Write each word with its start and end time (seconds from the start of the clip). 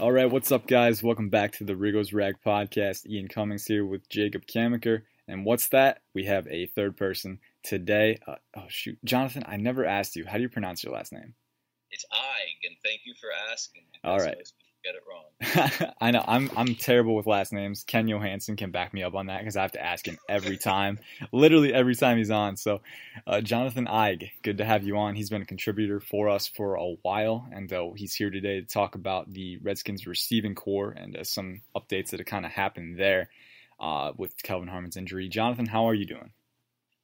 All 0.00 0.12
right, 0.12 0.30
what's 0.30 0.52
up, 0.52 0.68
guys? 0.68 1.02
Welcome 1.02 1.28
back 1.28 1.50
to 1.54 1.64
the 1.64 1.74
Riggo's 1.74 2.12
Rag 2.12 2.36
podcast. 2.46 3.04
Ian 3.06 3.26
Cummings 3.26 3.66
here 3.66 3.84
with 3.84 4.08
Jacob 4.08 4.46
Camenker. 4.46 5.02
And 5.26 5.44
what's 5.44 5.70
that? 5.70 6.02
We 6.14 6.24
have 6.26 6.46
a 6.46 6.66
third 6.66 6.96
person 6.96 7.40
today. 7.64 8.20
Uh, 8.24 8.36
oh, 8.56 8.66
shoot. 8.68 8.96
Jonathan, 9.04 9.42
I 9.44 9.56
never 9.56 9.84
asked 9.84 10.14
you. 10.14 10.24
How 10.24 10.36
do 10.36 10.42
you 10.42 10.48
pronounce 10.48 10.84
your 10.84 10.92
last 10.92 11.12
name? 11.12 11.34
It's 11.90 12.04
Ig, 12.12 12.70
and 12.70 12.76
thank 12.84 13.00
you 13.06 13.14
for 13.20 13.30
asking. 13.50 13.82
All 14.04 14.18
right. 14.18 14.36
Get 14.84 14.94
it 14.94 15.02
wrong. 15.08 15.92
I 16.00 16.10
know 16.12 16.24
I'm 16.26 16.50
I'm 16.56 16.74
terrible 16.74 17.16
with 17.16 17.26
last 17.26 17.52
names. 17.52 17.84
Ken 17.84 18.06
Johansson 18.06 18.56
can 18.56 18.70
back 18.70 18.94
me 18.94 19.02
up 19.02 19.14
on 19.14 19.26
that 19.26 19.40
because 19.40 19.56
I 19.56 19.62
have 19.62 19.72
to 19.72 19.84
ask 19.84 20.06
him 20.06 20.18
every 20.28 20.56
time, 20.58 21.00
literally 21.32 21.74
every 21.74 21.94
time 21.96 22.16
he's 22.16 22.30
on. 22.30 22.56
So, 22.56 22.80
uh, 23.26 23.40
Jonathan 23.40 23.86
Eig, 23.86 24.30
good 24.42 24.58
to 24.58 24.64
have 24.64 24.84
you 24.84 24.96
on. 24.96 25.16
He's 25.16 25.30
been 25.30 25.42
a 25.42 25.46
contributor 25.46 26.00
for 26.00 26.28
us 26.28 26.46
for 26.46 26.76
a 26.76 26.94
while, 27.02 27.48
and 27.52 27.72
uh, 27.72 27.90
he's 27.96 28.14
here 28.14 28.30
today 28.30 28.60
to 28.60 28.66
talk 28.66 28.94
about 28.94 29.32
the 29.32 29.58
Redskins 29.58 30.06
receiving 30.06 30.54
corps 30.54 30.92
and 30.92 31.16
uh, 31.16 31.24
some 31.24 31.62
updates 31.76 32.10
that 32.10 32.20
have 32.20 32.26
kind 32.26 32.46
of 32.46 32.52
happened 32.52 32.98
there 32.98 33.30
uh, 33.80 34.12
with 34.16 34.40
Kelvin 34.42 34.68
Harmon's 34.68 34.96
injury. 34.96 35.28
Jonathan, 35.28 35.66
how 35.66 35.88
are 35.88 35.94
you 35.94 36.06
doing? 36.06 36.30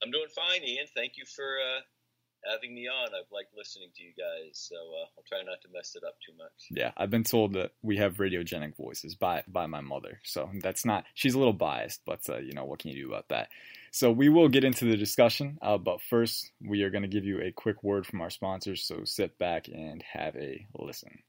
I'm 0.02 0.10
doing 0.10 0.28
fine, 0.34 0.62
Ian. 0.62 0.86
Thank 0.94 1.16
you 1.16 1.24
for 1.24 1.44
uh, 1.44 1.80
having 2.50 2.74
me 2.74 2.88
on. 2.88 3.08
I've 3.08 3.30
liked 3.32 3.54
listening 3.56 3.90
to 3.96 4.02
you 4.02 4.12
guys, 4.16 4.52
so 4.52 4.76
uh, 4.76 5.06
I'll 5.16 5.24
try 5.26 5.42
not 5.42 5.60
to 5.62 5.68
mess 5.72 5.96
it 5.96 6.04
up 6.06 6.14
too 6.24 6.36
much. 6.36 6.52
Yeah, 6.70 6.92
I've 6.96 7.10
been 7.10 7.24
told 7.24 7.54
that 7.54 7.72
we 7.82 7.96
have 7.98 8.16
radiogenic 8.16 8.76
voices 8.76 9.14
by 9.14 9.42
by 9.48 9.66
my 9.66 9.80
mother, 9.80 10.20
so 10.24 10.50
that's 10.62 10.84
not. 10.84 11.04
She's 11.14 11.34
a 11.34 11.38
little 11.38 11.52
biased, 11.52 12.00
but 12.06 12.20
uh, 12.28 12.38
you 12.38 12.52
know 12.52 12.64
what 12.64 12.80
can 12.80 12.90
you 12.90 13.04
do 13.04 13.08
about 13.08 13.28
that? 13.28 13.48
So 13.90 14.10
we 14.10 14.28
will 14.28 14.48
get 14.48 14.64
into 14.64 14.86
the 14.86 14.96
discussion, 14.96 15.58
uh, 15.62 15.78
but 15.78 16.02
first 16.02 16.50
we 16.60 16.82
are 16.82 16.90
going 16.90 17.02
to 17.02 17.08
give 17.08 17.24
you 17.24 17.40
a 17.40 17.52
quick 17.52 17.82
word 17.84 18.06
from 18.06 18.20
our 18.20 18.30
sponsors. 18.30 18.84
So 18.84 19.04
sit 19.04 19.38
back 19.38 19.68
and 19.68 20.02
have 20.12 20.34
a 20.36 20.66
listen. 20.76 21.22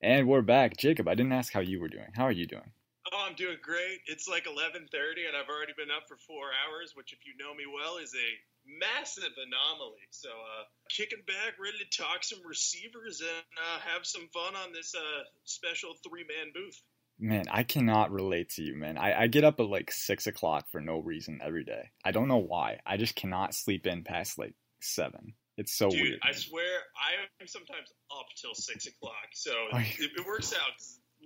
And 0.00 0.28
we're 0.28 0.42
back, 0.42 0.76
Jacob. 0.76 1.08
I 1.08 1.14
didn't 1.14 1.32
ask 1.32 1.52
how 1.52 1.60
you 1.60 1.80
were 1.80 1.88
doing. 1.88 2.12
How 2.14 2.24
are 2.24 2.32
you 2.32 2.46
doing? 2.46 2.70
Oh, 3.12 3.26
I'm 3.28 3.34
doing 3.34 3.56
great. 3.62 4.00
It's 4.06 4.28
like 4.28 4.44
11:30 4.44 5.26
and 5.26 5.36
I've 5.36 5.48
already 5.48 5.72
been 5.76 5.90
up 5.90 6.08
for 6.08 6.16
4 6.16 6.50
hours, 6.64 6.92
which 6.94 7.12
if 7.12 7.26
you 7.26 7.36
know 7.36 7.54
me 7.54 7.64
well 7.66 7.96
is 7.96 8.14
a 8.14 8.28
massive 8.68 9.32
anomaly. 9.36 10.06
So, 10.10 10.28
uh, 10.28 10.64
kicking 10.90 11.22
back, 11.26 11.58
ready 11.60 11.78
to 11.78 12.02
talk 12.02 12.22
some 12.22 12.40
receivers 12.46 13.20
and 13.20 13.44
uh, 13.56 13.80
have 13.94 14.04
some 14.04 14.28
fun 14.32 14.54
on 14.56 14.72
this 14.72 14.94
uh, 14.94 15.22
special 15.44 15.94
three-man 16.06 16.52
booth. 16.54 16.80
Man, 17.20 17.46
I 17.50 17.64
cannot 17.64 18.12
relate 18.12 18.50
to 18.50 18.62
you, 18.62 18.76
man. 18.76 18.96
I, 18.96 19.22
I 19.22 19.26
get 19.26 19.42
up 19.42 19.58
at 19.58 19.66
like 19.66 19.90
six 19.90 20.26
o'clock 20.26 20.66
for 20.70 20.80
no 20.80 20.98
reason 20.98 21.40
every 21.42 21.64
day. 21.64 21.90
I 22.04 22.12
don't 22.12 22.28
know 22.28 22.36
why. 22.36 22.78
I 22.86 22.96
just 22.96 23.16
cannot 23.16 23.54
sleep 23.54 23.86
in 23.86 24.04
past 24.04 24.38
like 24.38 24.54
seven. 24.80 25.34
It's 25.56 25.76
so 25.76 25.90
Dude, 25.90 26.00
weird. 26.00 26.20
I 26.22 26.30
swear, 26.30 26.78
I 26.94 27.42
am 27.42 27.48
sometimes 27.48 27.92
up 28.16 28.26
till 28.40 28.54
six 28.54 28.86
o'clock, 28.86 29.34
so 29.34 29.50
it, 29.72 30.12
it 30.16 30.26
works 30.26 30.54
out 30.54 30.70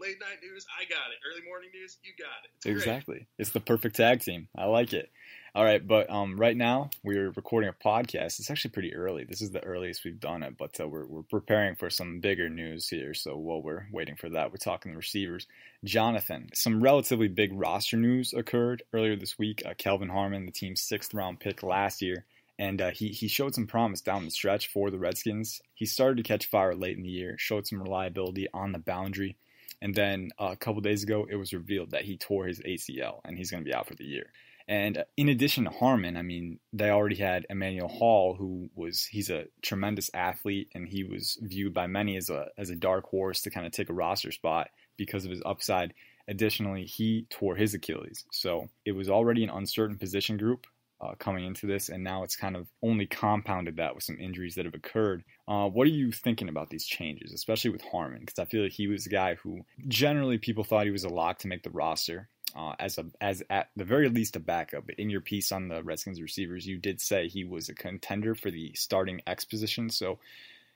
late 0.00 0.16
night 0.20 0.38
news, 0.42 0.66
I 0.78 0.84
got 0.84 1.12
it. 1.12 1.18
Early 1.28 1.46
morning 1.46 1.70
news, 1.74 1.98
you 2.02 2.12
got 2.18 2.44
it. 2.44 2.50
It's 2.56 2.66
exactly. 2.66 3.16
Great. 3.16 3.26
It's 3.38 3.50
the 3.50 3.60
perfect 3.60 3.96
tag 3.96 4.20
team. 4.20 4.48
I 4.56 4.66
like 4.66 4.92
it. 4.92 5.10
All 5.54 5.64
right, 5.64 5.86
but 5.86 6.08
um, 6.08 6.38
right 6.38 6.56
now 6.56 6.88
we're 7.02 7.30
recording 7.30 7.68
a 7.68 7.74
podcast. 7.74 8.40
It's 8.40 8.50
actually 8.50 8.70
pretty 8.70 8.94
early. 8.94 9.24
This 9.24 9.42
is 9.42 9.50
the 9.50 9.62
earliest 9.62 10.02
we've 10.02 10.18
done 10.18 10.42
it, 10.42 10.56
but 10.56 10.80
uh, 10.80 10.88
we're 10.88 11.04
we're 11.04 11.24
preparing 11.24 11.74
for 11.74 11.90
some 11.90 12.20
bigger 12.20 12.48
news 12.48 12.88
here. 12.88 13.12
So 13.12 13.36
while 13.36 13.60
we're 13.60 13.86
waiting 13.92 14.16
for 14.16 14.30
that, 14.30 14.50
we're 14.50 14.56
talking 14.56 14.92
the 14.92 14.96
receivers. 14.96 15.46
Jonathan, 15.84 16.48
some 16.54 16.82
relatively 16.82 17.28
big 17.28 17.50
roster 17.52 17.98
news 17.98 18.32
occurred 18.32 18.82
earlier 18.94 19.14
this 19.14 19.38
week. 19.38 19.62
Uh, 19.66 19.74
Kelvin 19.76 20.08
Harmon, 20.08 20.46
the 20.46 20.52
team's 20.52 20.80
sixth 20.80 21.12
round 21.12 21.38
pick 21.38 21.62
last 21.62 22.00
year, 22.00 22.24
and 22.58 22.80
uh, 22.80 22.90
he 22.90 23.08
he 23.08 23.28
showed 23.28 23.54
some 23.54 23.66
promise 23.66 24.00
down 24.00 24.24
the 24.24 24.30
stretch 24.30 24.68
for 24.68 24.90
the 24.90 24.98
Redskins. 24.98 25.60
He 25.74 25.84
started 25.84 26.16
to 26.16 26.22
catch 26.22 26.46
fire 26.46 26.74
late 26.74 26.96
in 26.96 27.02
the 27.02 27.10
year, 27.10 27.36
showed 27.36 27.66
some 27.66 27.82
reliability 27.82 28.48
on 28.54 28.72
the 28.72 28.78
boundary. 28.78 29.36
And 29.82 29.94
then 29.94 30.30
uh, 30.40 30.50
a 30.52 30.56
couple 30.56 30.80
days 30.80 31.02
ago, 31.02 31.26
it 31.28 31.34
was 31.34 31.52
revealed 31.52 31.90
that 31.90 32.04
he 32.04 32.16
tore 32.16 32.46
his 32.46 32.60
ACL 32.60 33.20
and 33.24 33.36
he's 33.36 33.50
going 33.50 33.64
to 33.64 33.68
be 33.68 33.74
out 33.74 33.88
for 33.88 33.96
the 33.96 34.04
year. 34.04 34.30
And 34.68 35.04
in 35.16 35.28
addition 35.28 35.64
to 35.64 35.70
Harmon, 35.70 36.16
I 36.16 36.22
mean, 36.22 36.60
they 36.72 36.90
already 36.90 37.16
had 37.16 37.46
Emanuel 37.50 37.88
Hall, 37.88 38.34
who 38.34 38.70
was 38.74 39.04
he's 39.04 39.30
a 39.30 39.46
tremendous 39.62 40.10
athlete, 40.14 40.68
and 40.74 40.88
he 40.88 41.04
was 41.04 41.38
viewed 41.42 41.74
by 41.74 41.86
many 41.86 42.16
as 42.16 42.30
a 42.30 42.48
as 42.56 42.70
a 42.70 42.76
dark 42.76 43.06
horse 43.06 43.42
to 43.42 43.50
kind 43.50 43.66
of 43.66 43.72
take 43.72 43.90
a 43.90 43.94
roster 43.94 44.32
spot 44.32 44.70
because 44.96 45.24
of 45.24 45.30
his 45.30 45.42
upside. 45.44 45.94
Additionally, 46.28 46.84
he 46.84 47.26
tore 47.30 47.56
his 47.56 47.74
Achilles, 47.74 48.24
so 48.30 48.68
it 48.84 48.92
was 48.92 49.10
already 49.10 49.42
an 49.42 49.50
uncertain 49.50 49.98
position 49.98 50.36
group 50.36 50.66
uh, 51.02 51.14
coming 51.18 51.44
into 51.44 51.66
this, 51.66 51.88
and 51.88 52.04
now 52.04 52.22
it's 52.22 52.36
kind 52.36 52.56
of 52.56 52.68
only 52.82 53.06
compounded 53.06 53.76
that 53.76 53.94
with 53.94 54.04
some 54.04 54.20
injuries 54.20 54.54
that 54.54 54.64
have 54.64 54.74
occurred. 54.74 55.24
Uh, 55.48 55.68
what 55.68 55.86
are 55.86 55.90
you 55.90 56.12
thinking 56.12 56.48
about 56.48 56.70
these 56.70 56.86
changes, 56.86 57.32
especially 57.32 57.70
with 57.70 57.82
Harmon? 57.82 58.20
Because 58.20 58.38
I 58.38 58.44
feel 58.44 58.62
like 58.62 58.72
he 58.72 58.86
was 58.86 59.06
a 59.06 59.10
guy 59.10 59.34
who 59.34 59.62
generally 59.88 60.38
people 60.38 60.62
thought 60.62 60.84
he 60.84 60.92
was 60.92 61.04
a 61.04 61.08
lock 61.08 61.38
to 61.38 61.48
make 61.48 61.64
the 61.64 61.70
roster. 61.70 62.28
Uh, 62.54 62.74
as 62.78 62.98
a 62.98 63.06
as 63.20 63.42
at 63.48 63.70
the 63.76 63.84
very 63.84 64.08
least 64.08 64.36
a 64.36 64.40
backup. 64.40 64.90
In 64.90 65.08
your 65.08 65.20
piece 65.20 65.52
on 65.52 65.68
the 65.68 65.82
Redskins 65.82 66.20
receivers, 66.20 66.66
you 66.66 66.78
did 66.78 67.00
say 67.00 67.28
he 67.28 67.44
was 67.44 67.68
a 67.68 67.74
contender 67.74 68.34
for 68.34 68.50
the 68.50 68.72
starting 68.74 69.22
X 69.26 69.44
position. 69.44 69.88
So, 69.88 70.18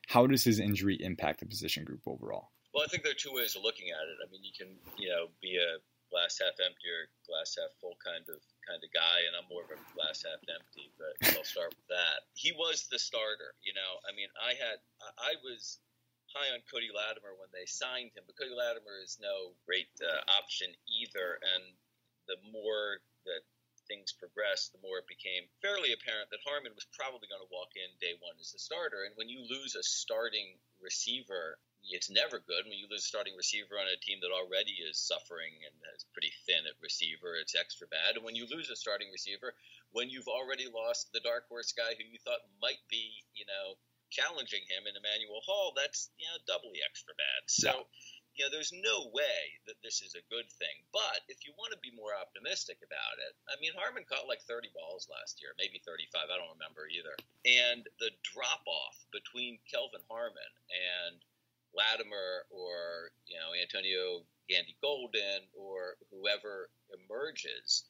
how 0.06 0.26
does 0.26 0.42
his 0.42 0.58
injury 0.58 0.96
impact 1.00 1.40
the 1.40 1.46
position 1.46 1.84
group 1.84 2.00
overall? 2.06 2.48
Well, 2.72 2.84
I 2.84 2.88
think 2.88 3.02
there 3.02 3.12
are 3.12 3.18
two 3.18 3.32
ways 3.32 3.56
of 3.56 3.62
looking 3.62 3.88
at 3.88 4.08
it. 4.08 4.16
I 4.24 4.30
mean, 4.30 4.42
you 4.42 4.52
can 4.56 4.72
you 4.96 5.08
know 5.08 5.28
be 5.42 5.56
a 5.56 5.80
glass 6.10 6.38
half 6.40 6.56
empty 6.62 6.88
or 6.88 7.12
glass 7.26 7.58
half 7.58 7.72
full 7.80 7.98
kind 8.00 8.24
of 8.28 8.40
kind 8.64 8.80
of 8.80 8.90
guy, 8.94 9.18
and 9.28 9.36
I'm 9.36 9.48
more 9.50 9.64
of 9.64 9.72
a 9.72 9.78
glass 9.92 10.24
half 10.24 10.40
empty. 10.48 10.88
But 10.96 11.36
I'll 11.36 11.44
start 11.44 11.76
with 11.76 11.88
that. 11.92 12.24
He 12.34 12.52
was 12.52 12.88
the 12.90 12.98
starter. 12.98 13.52
You 13.62 13.74
know, 13.74 13.90
I 14.06 14.16
mean, 14.16 14.30
I 14.40 14.56
had 14.56 14.78
I 15.18 15.36
was 15.44 15.78
high 16.32 16.50
on 16.54 16.62
Cody 16.66 16.90
Latimer 16.90 17.34
when 17.38 17.50
they 17.52 17.66
signed 17.66 18.14
him, 18.14 18.24
but 18.26 18.38
Cody 18.38 18.54
Latimer 18.54 18.98
is 19.02 19.18
no 19.20 19.54
great 19.66 19.90
uh, 20.02 20.22
option 20.32 20.70
either. 20.86 21.38
And 21.42 21.64
the 22.26 22.38
more 22.50 23.02
that 23.26 23.42
things 23.86 24.10
progressed, 24.10 24.74
the 24.74 24.82
more 24.82 24.98
it 24.98 25.06
became 25.06 25.46
fairly 25.62 25.94
apparent 25.94 26.30
that 26.34 26.42
Harmon 26.42 26.74
was 26.74 26.90
probably 26.90 27.30
going 27.30 27.42
to 27.42 27.54
walk 27.54 27.78
in 27.78 27.86
day 28.02 28.18
one 28.18 28.34
as 28.42 28.50
the 28.50 28.58
starter. 28.58 29.06
And 29.06 29.14
when 29.14 29.30
you 29.30 29.46
lose 29.46 29.78
a 29.78 29.82
starting 29.82 30.58
receiver 30.82 31.58
it's 31.90 32.10
never 32.10 32.42
good 32.42 32.66
when 32.66 32.78
you 32.78 32.90
lose 32.90 33.06
a 33.06 33.12
starting 33.14 33.36
receiver 33.36 33.78
on 33.78 33.86
a 33.86 34.02
team 34.02 34.18
that 34.22 34.34
already 34.34 34.74
is 34.82 34.98
suffering 34.98 35.54
and 35.62 35.74
is 35.94 36.06
pretty 36.10 36.32
thin 36.46 36.66
at 36.66 36.74
receiver. 36.82 37.38
It's 37.38 37.54
extra 37.54 37.86
bad. 37.86 38.18
And 38.18 38.24
when 38.24 38.34
you 38.34 38.46
lose 38.50 38.70
a 38.70 38.76
starting 38.76 39.10
receiver, 39.12 39.54
when 39.94 40.10
you've 40.10 40.30
already 40.30 40.66
lost 40.66 41.12
the 41.12 41.22
dark 41.22 41.46
horse 41.48 41.70
guy 41.70 41.94
who 41.94 42.04
you 42.06 42.18
thought 42.26 42.42
might 42.58 42.82
be, 42.90 43.22
you 43.34 43.46
know, 43.46 43.78
challenging 44.16 44.64
him 44.72 44.88
in 44.88 44.96
Emanuel 44.96 45.44
Hall, 45.44 45.76
that's 45.76 46.08
you 46.16 46.24
know 46.24 46.40
doubly 46.48 46.80
extra 46.80 47.12
bad. 47.14 47.40
So. 47.46 47.84
Yeah. 47.84 47.88
You 48.36 48.44
know, 48.44 48.52
there's 48.52 48.76
no 48.84 49.08
way 49.16 49.56
that 49.64 49.80
this 49.80 50.04
is 50.04 50.12
a 50.12 50.20
good 50.28 50.44
thing. 50.60 50.76
But 50.92 51.24
if 51.24 51.48
you 51.48 51.56
want 51.56 51.72
to 51.72 51.80
be 51.80 51.88
more 51.96 52.12
optimistic 52.12 52.76
about 52.84 53.16
it, 53.16 53.32
I 53.48 53.56
mean, 53.64 53.72
Harmon 53.72 54.04
caught 54.04 54.28
like 54.28 54.44
30 54.44 54.68
balls 54.76 55.08
last 55.08 55.40
year, 55.40 55.56
maybe 55.56 55.80
35. 55.80 56.28
I 56.28 56.36
don't 56.36 56.52
remember 56.52 56.84
either. 56.84 57.16
And 57.48 57.88
the 57.96 58.12
drop 58.20 58.60
off 58.68 59.00
between 59.08 59.56
Kelvin 59.64 60.04
Harmon 60.12 60.52
and 60.68 61.16
Latimer 61.76 62.48
or 62.48 63.12
you 63.28 63.36
know 63.36 63.52
Antonio 63.52 64.24
Gandy 64.48 64.76
Golden 64.80 65.44
or 65.52 66.00
whoever 66.10 66.70
emerges, 66.92 67.84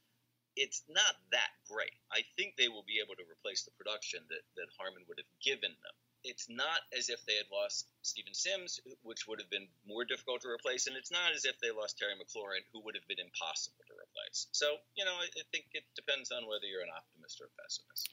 it's 0.57 0.83
not 0.89 1.15
that 1.31 1.53
great. 1.69 1.95
I 2.11 2.25
think 2.35 2.57
they 2.57 2.69
will 2.69 2.85
be 2.89 2.99
able 2.99 3.15
to 3.15 3.27
replace 3.29 3.63
the 3.63 3.77
production 3.77 4.25
that, 4.29 4.43
that 4.57 4.69
Harmon 4.81 5.05
would 5.07 5.21
have 5.21 5.33
given 5.45 5.71
them. 5.71 5.97
It's 6.27 6.51
not 6.51 6.83
as 6.91 7.09
if 7.09 7.25
they 7.25 7.39
had 7.39 7.47
lost 7.55 7.87
Steven 8.03 8.35
Sims, 8.35 8.81
which 9.03 9.27
would 9.29 9.41
have 9.41 9.51
been 9.51 9.71
more 9.87 10.05
difficult 10.05 10.43
to 10.43 10.49
replace, 10.51 10.87
and 10.87 10.97
it's 10.97 11.11
not 11.15 11.31
as 11.35 11.47
if 11.47 11.55
they 11.63 11.71
lost 11.71 11.99
Terry 11.99 12.19
McLaurin, 12.19 12.67
who 12.73 12.83
would 12.85 12.99
have 12.99 13.07
been 13.07 13.23
impossible 13.23 13.81
to 13.87 13.95
replace. 13.95 14.51
So, 14.53 14.67
you 14.99 15.05
know, 15.05 15.15
I, 15.15 15.27
I 15.31 15.45
think 15.55 15.71
it 15.73 15.85
depends 15.95 16.33
on 16.35 16.45
whether 16.51 16.67
you're 16.67 16.83
an 16.83 16.91
optimist 16.91 17.41
or 17.41 17.47
a 17.47 17.55
pessimist. 17.63 18.11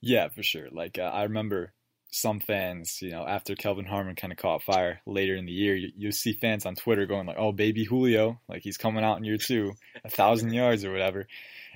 Yeah, 0.00 0.28
for 0.30 0.42
sure. 0.42 0.70
Like, 0.70 0.98
uh, 0.98 1.10
I 1.10 1.24
remember 1.24 1.74
some 2.10 2.40
fans, 2.40 3.02
you 3.02 3.10
know, 3.10 3.26
after 3.26 3.54
Kelvin 3.54 3.84
Harmon 3.84 4.14
kind 4.14 4.32
of 4.32 4.38
caught 4.38 4.62
fire 4.62 5.00
later 5.06 5.34
in 5.34 5.46
the 5.46 5.52
year, 5.52 5.74
you, 5.74 5.90
you 5.96 6.12
see 6.12 6.32
fans 6.32 6.64
on 6.64 6.76
Twitter 6.76 7.06
going 7.06 7.26
like, 7.26 7.36
"Oh, 7.38 7.52
baby 7.52 7.84
Julio, 7.84 8.40
like 8.48 8.62
he's 8.62 8.78
coming 8.78 9.04
out 9.04 9.18
in 9.18 9.24
year 9.24 9.38
two, 9.38 9.72
a 10.04 10.10
thousand 10.10 10.52
yards 10.52 10.84
or 10.84 10.92
whatever." 10.92 11.26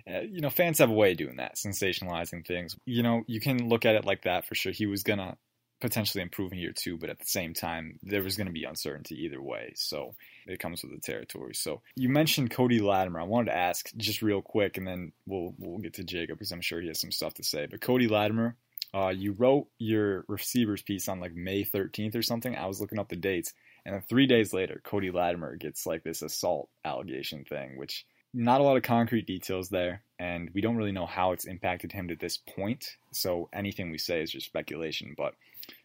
Uh, 0.09 0.21
you 0.21 0.41
know, 0.41 0.51
fans 0.51 0.79
have 0.79 0.91
a 0.91 0.95
way 0.95 1.13
of 1.13 1.19
doing 1.19 1.37
that, 1.37 1.57
sensationalizing 1.57 2.47
things. 2.47 2.77
You 2.87 3.03
know, 3.03 3.23
you 3.27 3.41
can 3.41 3.69
look 3.69 3.85
at 3.85 3.97
it 3.97 4.05
like 4.05 4.23
that 4.23 4.47
for 4.47 4.55
sure. 4.55 4.73
He 4.73 4.87
was 4.87 5.03
gonna 5.03 5.37
potentially 5.81 6.23
improving 6.23 6.59
in 6.59 6.63
year 6.63 6.73
two, 6.73 6.99
but 6.99 7.11
at 7.11 7.19
the 7.19 7.27
same 7.27 7.55
time, 7.55 7.99
there 8.03 8.23
was 8.23 8.37
going 8.37 8.47
to 8.47 8.53
be 8.53 8.65
uncertainty 8.65 9.25
either 9.25 9.41
way. 9.41 9.73
So 9.77 10.15
it 10.47 10.59
comes 10.59 10.83
with 10.83 10.93
the 10.93 11.01
territory. 11.01 11.55
So 11.55 11.83
you 11.97 12.09
mentioned 12.09 12.51
Cody 12.51 12.81
Latimer. 12.81 13.21
I 13.21 13.25
wanted 13.25 13.51
to 13.51 13.57
ask 13.57 13.91
just 13.97 14.23
real 14.23 14.43
quick, 14.43 14.77
and 14.77 14.87
then 14.87 15.13
we'll 15.27 15.55
we'll 15.59 15.79
get 15.79 15.95
to 15.95 16.05
Jacob 16.05 16.39
because 16.39 16.53
I'm 16.53 16.61
sure 16.61 16.81
he 16.81 16.89
has 16.89 17.01
some 17.01 17.13
stuff 17.13 17.35
to 17.35 17.43
say. 17.43 17.67
But 17.67 17.81
Cody 17.81 18.09
Latimer, 18.09 18.57
uh, 18.95 19.09
you 19.09 19.33
wrote 19.33 19.69
your 19.79 20.25
receivers 20.29 20.83
piece 20.83 21.09
on 21.09 21.21
like 21.21 21.35
May 21.35 21.65
13th 21.65 22.15
or 22.15 22.23
something. 22.23 22.55
I 22.55 22.67
was 22.67 22.81
looking 22.81 22.99
up 22.99 23.09
the 23.09 23.17
dates, 23.17 23.53
and 23.85 23.95
then 23.95 24.03
three 24.09 24.27
days 24.27 24.53
later, 24.53 24.81
Cody 24.85 25.11
Latimer 25.11 25.57
gets 25.57 25.87
like 25.87 26.03
this 26.03 26.23
assault 26.23 26.69
allegation 26.85 27.45
thing, 27.45 27.79
which 27.79 28.05
not 28.33 28.61
a 28.61 28.65
lot 28.65 28.77
of 28.77 28.83
concrete 28.83 29.27
details 29.27 29.69
there, 29.71 30.03
and 30.19 30.51
we 30.55 30.61
don't 30.61 30.77
really 30.77 30.93
know 30.93 31.07
how 31.07 31.33
it's 31.33 31.47
impacted 31.47 31.91
him 31.93 32.09
to 32.09 32.17
this 32.17 32.37
point. 32.37 32.97
So 33.13 33.49
anything 33.53 33.91
we 33.91 33.99
say 33.99 34.23
is 34.23 34.31
just 34.31 34.47
speculation. 34.47 35.15
But 35.17 35.35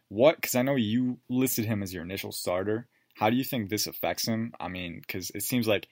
what? 0.09 0.35
Because 0.35 0.55
I 0.55 0.61
know 0.61 0.75
you 0.75 1.19
listed 1.29 1.65
him 1.65 1.83
as 1.83 1.93
your 1.93 2.03
initial 2.03 2.31
starter. 2.31 2.87
How 3.15 3.29
do 3.29 3.35
you 3.35 3.43
think 3.43 3.69
this 3.69 3.87
affects 3.87 4.27
him? 4.27 4.53
I 4.59 4.67
mean, 4.67 5.01
because 5.05 5.31
it 5.33 5.43
seems 5.43 5.67
like 5.67 5.87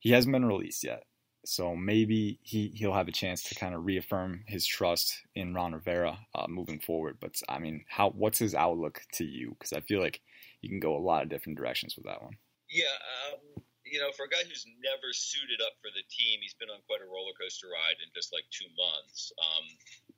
he 0.00 0.10
hasn't 0.10 0.32
been 0.32 0.44
released 0.44 0.84
yet. 0.84 1.04
So 1.46 1.76
maybe 1.76 2.40
he, 2.42 2.72
he'll 2.74 2.94
have 2.94 3.08
a 3.08 3.12
chance 3.12 3.42
to 3.44 3.54
kind 3.54 3.74
of 3.74 3.84
reaffirm 3.84 4.44
his 4.46 4.66
trust 4.66 5.14
in 5.34 5.54
Ron 5.54 5.74
Rivera 5.74 6.18
uh, 6.34 6.46
moving 6.48 6.80
forward. 6.80 7.18
But 7.20 7.40
I 7.48 7.58
mean, 7.58 7.84
how 7.88 8.10
what's 8.10 8.38
his 8.38 8.54
outlook 8.54 9.02
to 9.14 9.24
you? 9.24 9.54
Because 9.58 9.72
I 9.72 9.80
feel 9.80 10.00
like 10.00 10.20
you 10.62 10.70
can 10.70 10.80
go 10.80 10.96
a 10.96 11.04
lot 11.04 11.22
of 11.22 11.28
different 11.28 11.58
directions 11.58 11.96
with 11.96 12.06
that 12.06 12.22
one. 12.22 12.36
Yeah, 12.70 12.96
um, 13.28 13.62
you 13.84 14.00
know, 14.00 14.10
for 14.16 14.24
a 14.24 14.32
guy 14.32 14.40
who's 14.48 14.64
never 14.80 15.12
suited 15.12 15.60
up 15.60 15.76
for 15.84 15.92
the 15.92 16.02
team, 16.08 16.40
he's 16.40 16.56
been 16.56 16.72
on 16.72 16.80
quite 16.88 17.04
a 17.04 17.08
roller 17.08 17.36
coaster 17.36 17.68
ride 17.68 18.00
in 18.00 18.08
just 18.16 18.32
like 18.32 18.48
two 18.48 18.68
months. 18.72 19.30
Um, 19.36 19.64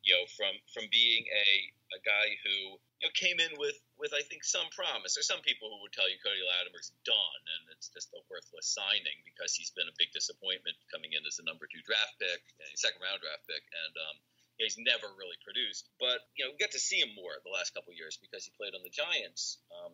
you 0.07 0.15
know, 0.15 0.25
from 0.39 0.55
from 0.71 0.87
being 0.89 1.27
a 1.27 1.51
a 1.95 2.01
guy 2.03 2.27
who 2.47 2.79
you 3.03 3.05
know 3.07 3.15
came 3.19 3.39
in 3.43 3.53
with 3.59 3.77
with 3.99 4.15
I 4.15 4.23
think 4.23 4.47
some 4.47 4.71
promise. 4.71 5.19
There's 5.19 5.29
some 5.29 5.43
people 5.43 5.69
who 5.69 5.83
would 5.83 5.93
tell 5.93 6.07
you 6.07 6.17
Cody 6.23 6.43
Latimer's 6.43 6.95
done 7.03 7.43
and 7.59 7.63
it's 7.75 7.91
just 7.91 8.15
a 8.15 8.21
worthless 8.31 8.71
signing 8.71 9.19
because 9.27 9.53
he's 9.53 9.75
been 9.75 9.91
a 9.91 9.97
big 9.99 10.15
disappointment 10.15 10.79
coming 10.89 11.13
in 11.13 11.27
as 11.27 11.43
a 11.43 11.45
number 11.45 11.67
two 11.67 11.83
draft 11.83 12.17
pick, 12.23 12.41
second 12.79 13.03
round 13.03 13.19
draft 13.19 13.45
pick, 13.51 13.63
and 13.63 13.95
um, 13.99 14.17
he's 14.59 14.79
never 14.81 15.11
really 15.19 15.37
produced. 15.43 15.91
But 16.01 16.25
you 16.39 16.47
know, 16.47 16.55
we 16.55 16.57
got 16.63 16.73
to 16.73 16.83
see 16.83 17.03
him 17.03 17.13
more 17.19 17.35
the 17.45 17.53
last 17.53 17.75
couple 17.75 17.93
years 17.93 18.17
because 18.17 18.47
he 18.47 18.55
played 18.57 18.73
on 18.79 18.83
the 18.87 18.93
Giants. 18.93 19.61
Um, 19.75 19.93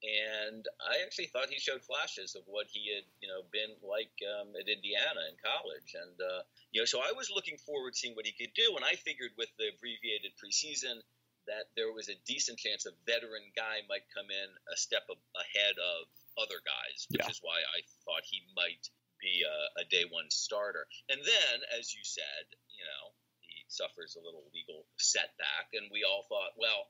and 0.00 0.64
I 0.80 1.04
actually 1.04 1.28
thought 1.28 1.52
he 1.52 1.60
showed 1.60 1.84
flashes 1.84 2.32
of 2.32 2.48
what 2.48 2.72
he 2.72 2.88
had, 2.88 3.04
you 3.20 3.28
know, 3.28 3.44
been 3.52 3.76
like 3.84 4.12
um, 4.24 4.56
at 4.56 4.64
Indiana 4.64 5.28
in 5.28 5.36
college, 5.44 5.92
and 5.92 6.16
uh, 6.16 6.42
you 6.72 6.80
know, 6.80 6.88
so 6.88 7.04
I 7.04 7.12
was 7.12 7.28
looking 7.28 7.60
forward 7.60 7.92
to 7.92 7.98
seeing 8.00 8.16
what 8.16 8.24
he 8.24 8.32
could 8.32 8.56
do, 8.56 8.76
and 8.80 8.84
I 8.84 8.96
figured 8.96 9.36
with 9.36 9.52
the 9.60 9.68
abbreviated 9.76 10.32
preseason 10.40 11.04
that 11.48 11.68
there 11.76 11.92
was 11.92 12.08
a 12.08 12.16
decent 12.24 12.56
chance 12.56 12.86
a 12.86 12.96
veteran 13.04 13.44
guy 13.56 13.84
might 13.88 14.06
come 14.12 14.28
in 14.28 14.48
a 14.72 14.76
step 14.76 15.04
ahead 15.08 15.76
of 15.76 16.08
other 16.40 16.60
guys, 16.64 17.04
which 17.12 17.20
yeah. 17.20 17.32
is 17.32 17.40
why 17.44 17.60
I 17.60 17.84
thought 18.04 18.24
he 18.24 18.44
might 18.56 18.88
be 19.20 19.44
a, 19.44 19.84
a 19.84 19.84
day 19.92 20.08
one 20.08 20.32
starter. 20.32 20.88
And 21.12 21.20
then, 21.20 21.54
as 21.76 21.92
you 21.92 22.00
said, 22.04 22.48
you 22.72 22.84
know, 22.88 23.04
he 23.44 23.68
suffers 23.68 24.16
a 24.16 24.24
little 24.24 24.48
legal 24.56 24.88
setback, 24.96 25.76
and 25.76 25.92
we 25.92 26.08
all 26.08 26.24
thought, 26.32 26.56
well 26.56 26.88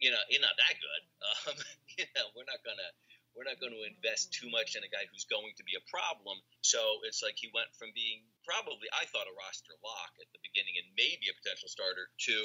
you 0.00 0.10
know, 0.10 0.20
you're 0.32 0.44
not 0.44 0.56
that 0.56 0.76
good. 0.76 1.02
Um, 1.46 1.56
you 1.94 2.08
know, 2.16 2.26
we're 2.34 2.48
not 2.48 2.58
gonna 2.66 2.90
we're 3.36 3.46
not 3.46 3.62
going 3.62 3.72
to 3.72 3.86
invest 3.86 4.34
too 4.34 4.50
much 4.50 4.74
in 4.74 4.82
a 4.82 4.90
guy 4.90 5.06
who's 5.08 5.24
going 5.30 5.54
to 5.54 5.64
be 5.64 5.78
a 5.78 5.84
problem. 5.86 6.36
So 6.66 7.00
it's 7.06 7.22
like 7.22 7.38
he 7.38 7.48
went 7.54 7.70
from 7.78 7.94
being 7.94 8.26
probably 8.42 8.90
I 8.90 9.06
thought 9.06 9.30
a 9.30 9.34
roster 9.38 9.76
lock 9.80 10.12
at 10.18 10.26
the 10.34 10.42
beginning 10.42 10.74
and 10.82 10.86
maybe 10.98 11.30
a 11.30 11.34
potential 11.38 11.70
starter 11.70 12.10
to 12.26 12.36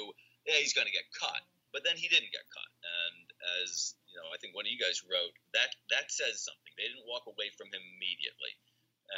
yeah, 0.46 0.62
he's 0.62 0.76
going 0.76 0.86
to 0.86 0.94
get 0.94 1.06
cut. 1.10 1.42
But 1.74 1.82
then 1.82 1.98
he 1.98 2.08
didn't 2.08 2.32
get 2.32 2.46
cut, 2.48 2.72
and 2.80 3.26
as 3.60 3.98
you 4.08 4.16
know, 4.16 4.32
I 4.32 4.40
think 4.40 4.56
one 4.56 4.64
of 4.64 4.72
you 4.72 4.80
guys 4.80 5.04
wrote 5.04 5.34
that 5.52 5.74
that 5.92 6.08
says 6.08 6.40
something. 6.40 6.72
They 6.78 6.88
didn't 6.88 7.04
walk 7.04 7.28
away 7.28 7.52
from 7.52 7.68
him 7.68 7.82
immediately, 7.98 8.54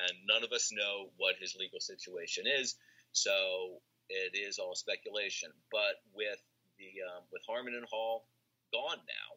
and 0.09 0.27
none 0.27 0.43
of 0.43 0.51
us 0.51 0.75
know 0.75 1.13
what 1.23 1.39
his 1.39 1.55
legal 1.55 1.79
situation 1.79 2.51
is. 2.51 2.75
So 3.13 3.79
it 4.11 4.35
is 4.35 4.59
all 4.59 4.75
speculation. 4.75 5.55
But 5.71 6.03
with 6.17 6.41
the 6.79 7.03
um, 7.05 7.27
with 7.31 7.43
Harmon 7.45 7.75
and 7.75 7.87
Hall 7.91 8.27
gone 8.73 9.03
now, 9.03 9.31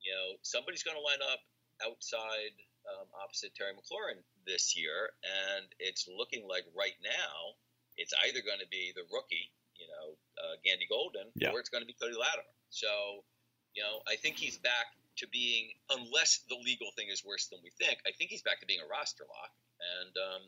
you 0.00 0.12
know 0.12 0.40
somebody's 0.42 0.82
going 0.82 0.96
to 0.96 1.04
line 1.04 1.20
up 1.20 1.40
outside 1.84 2.54
um, 2.88 3.08
opposite 3.20 3.54
Terry 3.54 3.72
McLaurin 3.72 4.20
this 4.46 4.76
year, 4.76 5.12
and 5.24 5.64
it's 5.78 6.08
looking 6.08 6.44
like 6.48 6.64
right 6.76 6.96
now 7.04 7.56
it's 7.96 8.12
either 8.26 8.42
going 8.42 8.60
to 8.60 8.68
be 8.68 8.92
the 8.94 9.06
rookie, 9.10 9.50
you 9.78 9.86
know, 9.86 10.18
uh, 10.38 10.54
Gandy 10.64 10.86
Golden, 10.90 11.30
yeah. 11.34 11.54
or 11.54 11.60
it's 11.60 11.70
going 11.70 11.82
to 11.82 11.88
be 11.88 11.94
Cody 11.94 12.14
Latimer. 12.18 12.54
So, 12.70 13.22
you 13.74 13.82
know, 13.82 14.02
I 14.06 14.16
think 14.18 14.36
he's 14.36 14.58
back 14.58 14.90
to 15.22 15.30
being, 15.30 15.70
unless 15.90 16.42
the 16.50 16.58
legal 16.58 16.90
thing 16.98 17.06
is 17.08 17.22
worse 17.22 17.46
than 17.46 17.62
we 17.62 17.70
think, 17.78 18.02
I 18.02 18.10
think 18.18 18.30
he's 18.30 18.42
back 18.42 18.58
to 18.60 18.66
being 18.66 18.82
a 18.82 18.88
roster 18.90 19.24
lock. 19.30 19.52
And 19.78 20.12
um, 20.18 20.42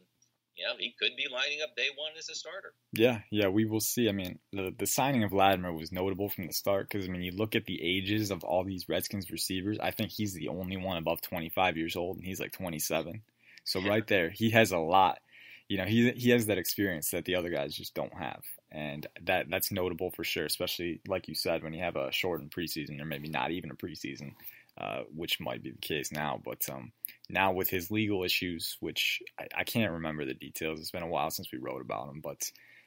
you 0.56 0.64
know, 0.64 0.73
he 0.79 0.94
could 0.99 1.17
be 1.17 1.26
lining 1.31 1.58
up 1.62 1.76
day 1.76 1.88
one 1.97 2.12
as 2.19 2.29
a 2.29 2.35
starter. 2.35 2.73
Yeah, 2.93 3.20
yeah, 3.31 3.49
we 3.49 3.67
will 3.67 3.81
see. 3.81 4.08
I 4.08 4.12
mean, 4.12 4.38
the 4.53 4.75
the 4.76 4.87
signing 4.87 5.23
of 5.23 5.32
Latimer 5.32 5.73
was 5.73 5.93
notable 5.93 6.29
from 6.29 6.47
the 6.47 6.53
start 6.53 6.88
because 6.88 7.06
I 7.06 7.11
mean, 7.11 7.23
you 7.23 7.32
look 7.32 7.55
at 7.55 7.67
the 7.67 7.82
ages 7.82 8.31
of 8.31 8.43
all 8.43 8.64
these 8.64 8.88
Redskins 8.88 9.31
receivers. 9.31 9.79
I 9.79 9.91
think 9.91 10.11
he's 10.11 10.32
the 10.32 10.49
only 10.49 10.76
one 10.76 10.97
above 10.97 11.20
25 11.20 11.76
years 11.76 11.94
old, 11.94 12.17
and 12.17 12.26
he's 12.26 12.41
like 12.41 12.53
27. 12.53 13.23
So 13.64 13.81
yeah. 13.81 13.88
right 13.88 14.06
there, 14.06 14.31
he 14.31 14.50
has 14.50 14.73
a 14.73 14.79
lot. 14.79 15.19
You 15.69 15.79
know, 15.79 15.85
he 15.85 16.11
he 16.12 16.31
has 16.31 16.47
that 16.47 16.58
experience 16.58 17.11
that 17.11 17.26
the 17.26 17.35
other 17.35 17.50
guys 17.50 17.75
just 17.75 17.94
don't 17.94 18.14
have, 18.14 18.43
and 18.73 19.06
that 19.25 19.50
that's 19.50 19.70
notable 19.70 20.11
for 20.11 20.25
sure. 20.25 20.47
Especially 20.47 21.00
like 21.06 21.29
you 21.29 21.35
said, 21.35 21.62
when 21.62 21.75
you 21.75 21.82
have 21.82 21.97
a 21.97 22.11
shortened 22.12 22.50
preseason 22.50 23.00
or 23.00 23.05
maybe 23.05 23.29
not 23.29 23.50
even 23.50 23.70
a 23.70 23.75
preseason. 23.75 24.32
Uh, 24.78 25.05
which 25.14 25.40
might 25.40 25.62
be 25.62 25.70
the 25.70 25.78
case 25.78 26.12
now. 26.12 26.38
But 26.44 26.69
um, 26.70 26.93
now 27.31 27.50
with 27.50 27.70
his 27.70 27.90
legal 27.90 28.25
issues, 28.25 28.76
which 28.81 29.23
I, 29.40 29.46
I, 29.61 29.64
can't 29.64 29.90
remember 29.90 30.26
the 30.26 30.34
details, 30.34 30.81
it's 30.81 30.90
been 30.90 31.02
a 31.02 31.08
while 31.08 31.31
since 31.31 31.49
we 31.50 31.58
wrote 31.58 31.81
about 31.81 32.11
him, 32.11 32.20
but 32.23 32.43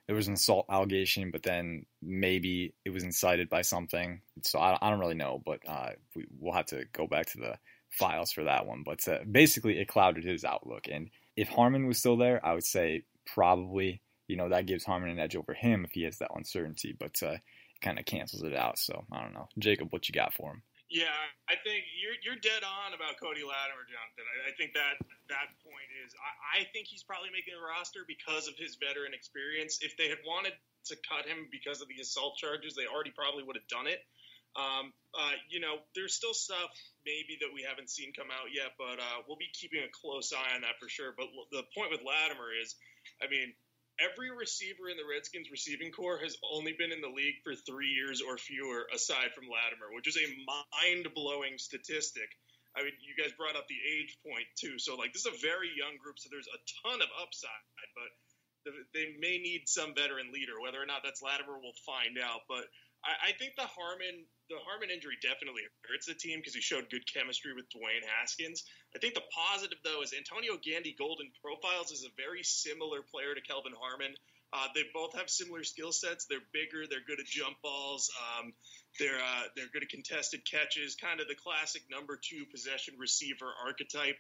there 0.05 0.15
was 0.15 0.27
an 0.27 0.35
assault 0.35 0.67
allegation, 0.69 1.31
but 1.31 1.41
then 1.41 1.87
maybe 1.99 2.75
it 2.85 2.91
was 2.91 3.03
incited 3.03 3.49
by 3.49 3.63
something. 3.63 4.21
So 4.43 4.59
I, 4.59 4.77
I 4.79 4.91
don't 4.91 4.99
really 4.99 5.15
know, 5.15 5.41
but 5.43 5.61
uh, 5.67 5.89
we, 6.15 6.27
will 6.39 6.53
have 6.53 6.67
to 6.67 6.85
go 6.93 7.07
back 7.07 7.25
to 7.27 7.39
the 7.39 7.57
files 7.89 8.31
for 8.31 8.43
that 8.43 8.67
one. 8.67 8.83
But 8.85 9.07
uh, 9.07 9.19
basically, 9.31 9.79
it 9.79 9.87
clouded 9.87 10.23
his 10.23 10.43
outlook. 10.43 10.87
And 10.91 11.09
if 11.35 11.49
Harmon 11.49 11.87
was 11.87 11.97
still 11.97 12.17
there, 12.17 12.39
I 12.45 12.53
would 12.53 12.65
say 12.65 13.03
probably, 13.25 14.01
you 14.27 14.35
know, 14.35 14.49
that 14.49 14.67
gives 14.67 14.83
Harmon 14.85 15.09
an 15.09 15.19
edge 15.19 15.35
over 15.35 15.55
him 15.55 15.85
if 15.85 15.91
he 15.93 16.03
has 16.03 16.19
that 16.19 16.31
uncertainty, 16.35 16.95
but 16.99 17.17
uh, 17.23 17.33
it 17.33 17.81
kind 17.81 17.97
of 17.97 18.05
cancels 18.05 18.43
it 18.43 18.55
out. 18.55 18.77
So 18.77 19.05
I 19.11 19.23
don't 19.23 19.33
know. 19.33 19.47
Jacob, 19.57 19.87
what 19.91 20.07
you 20.07 20.13
got 20.13 20.35
for 20.35 20.51
him? 20.51 20.61
Yeah, 20.89 21.13
I 21.45 21.53
think 21.61 21.85
you're 22.01 22.17
you're 22.25 22.41
dead 22.41 22.65
on 22.65 22.97
about 22.97 23.21
Cody 23.21 23.45
Latimer, 23.45 23.85
Jonathan. 23.85 24.25
I, 24.25 24.49
I 24.49 24.51
think 24.57 24.73
that 24.73 24.97
that 25.29 25.53
point 25.61 25.89
is. 26.01 26.17
I, 26.17 26.65
I, 26.65 26.69
think 26.73 26.89
he's 26.89 27.05
probably 27.05 27.29
making 27.29 27.53
a 27.53 27.61
roster 27.61 28.09
because 28.09 28.49
of 28.49 28.57
his 28.57 28.73
veteran 28.81 29.13
experience. 29.13 29.85
If 29.85 29.93
they 30.01 30.09
had 30.09 30.17
wanted 30.25 30.57
to 30.89 30.97
cut 31.05 31.29
him 31.29 31.45
because 31.53 31.85
of 31.85 31.93
the 31.93 32.01
assault 32.01 32.41
charges, 32.41 32.73
they 32.73 32.89
already 32.89 33.13
probably 33.13 33.45
would 33.45 33.53
have 33.53 33.69
done 33.69 33.85
it. 33.85 34.01
Um, 34.57 34.89
uh, 35.13 35.37
you 35.45 35.61
know, 35.61 35.77
there's 35.93 36.17
still 36.17 36.33
stuff 36.33 36.73
maybe 37.05 37.37
that 37.45 37.53
we 37.53 37.61
haven't 37.61 37.93
seen 37.93 38.09
come 38.09 38.33
out 38.33 38.49
yet, 38.49 38.73
but 38.81 38.97
uh, 38.97 39.21
we'll 39.29 39.37
be 39.37 39.53
keeping 39.53 39.85
a 39.85 39.91
close 39.93 40.33
eye 40.33 40.57
on 40.57 40.65
that 40.65 40.81
for 40.81 40.89
sure. 40.89 41.13
But 41.13 41.29
the 41.53 41.69
point 41.77 41.93
with 41.93 42.01
Latimer 42.01 42.49
is, 42.49 42.73
I 43.21 43.29
mean, 43.29 43.53
every 43.99 44.31
receiver 44.31 44.89
in 44.89 44.97
the 44.97 45.07
Redskins 45.07 45.51
receiving 45.51 45.91
corps 45.91 46.19
has 46.23 46.37
only 46.43 46.73
been 46.73 46.91
in 46.91 47.01
the 47.01 47.11
league 47.11 47.43
for 47.43 47.55
three 47.55 47.91
years 47.91 48.21
or 48.21 48.37
fewer, 48.37 48.87
aside 48.93 49.31
from 49.35 49.51
Latimer, 49.51 49.91
which 49.91 50.07
is 50.07 50.17
a 50.17 50.27
mind 50.47 51.07
blowing 51.13 51.57
statistic. 51.57 52.29
I 52.77 52.83
mean, 52.83 52.93
you 53.01 53.17
guys 53.17 53.33
brought 53.33 53.57
up 53.57 53.67
the 53.67 53.81
age 53.81 54.17
point 54.23 54.45
too. 54.55 54.77
So, 54.77 54.95
like, 54.95 55.11
this 55.11 55.25
is 55.25 55.33
a 55.33 55.41
very 55.41 55.73
young 55.73 55.97
group, 55.97 56.19
so 56.19 56.29
there's 56.31 56.47
a 56.47 56.61
ton 56.85 57.01
of 57.01 57.09
upside, 57.17 57.65
but 57.97 58.11
they 58.93 59.15
may 59.19 59.39
need 59.39 59.65
some 59.65 59.95
veteran 59.95 60.31
leader. 60.31 60.61
Whether 60.61 60.81
or 60.81 60.85
not 60.85 61.01
that's 61.03 61.23
Latimer, 61.23 61.57
we'll 61.57 61.77
find 61.85 62.19
out. 62.19 62.45
But 62.47 62.69
I, 63.03 63.29
I 63.29 63.31
think 63.37 63.55
the 63.55 63.67
Harmon 63.67 64.25
the 64.49 64.57
Harmon 64.65 64.89
injury 64.89 65.15
definitely 65.21 65.61
hurts 65.85 66.09
the 66.09 66.17
team 66.17 66.39
because 66.39 66.55
he 66.55 66.61
showed 66.61 66.89
good 66.89 67.05
chemistry 67.05 67.53
with 67.53 67.69
Dwayne 67.69 68.01
Haskins. 68.17 68.65
I 68.95 68.99
think 68.99 69.13
the 69.13 69.25
positive 69.29 69.77
though 69.83 70.01
is 70.01 70.13
Antonio 70.13 70.57
Gandy 70.57 70.95
Golden 70.97 71.29
profiles 71.37 71.91
as 71.91 72.03
a 72.03 72.11
very 72.17 72.43
similar 72.43 73.05
player 73.05 73.35
to 73.35 73.41
Kelvin 73.41 73.77
Harmon. 73.77 74.15
Uh, 74.51 74.65
they 74.73 74.81
both 74.93 75.13
have 75.13 75.29
similar 75.29 75.63
skill 75.63 75.91
sets. 75.91 76.25
They're 76.25 76.41
bigger. 76.51 76.89
They're 76.89 77.05
good 77.05 77.19
at 77.19 77.29
jump 77.29 77.61
balls. 77.61 78.09
Um, 78.17 78.53
they're 78.97 79.21
uh, 79.21 79.43
they're 79.55 79.69
good 79.71 79.83
at 79.83 79.89
contested 79.89 80.41
catches. 80.49 80.95
Kind 80.95 81.21
of 81.21 81.27
the 81.27 81.35
classic 81.35 81.83
number 81.91 82.17
two 82.17 82.45
possession 82.49 82.95
receiver 82.97 83.53
archetype. 83.65 84.17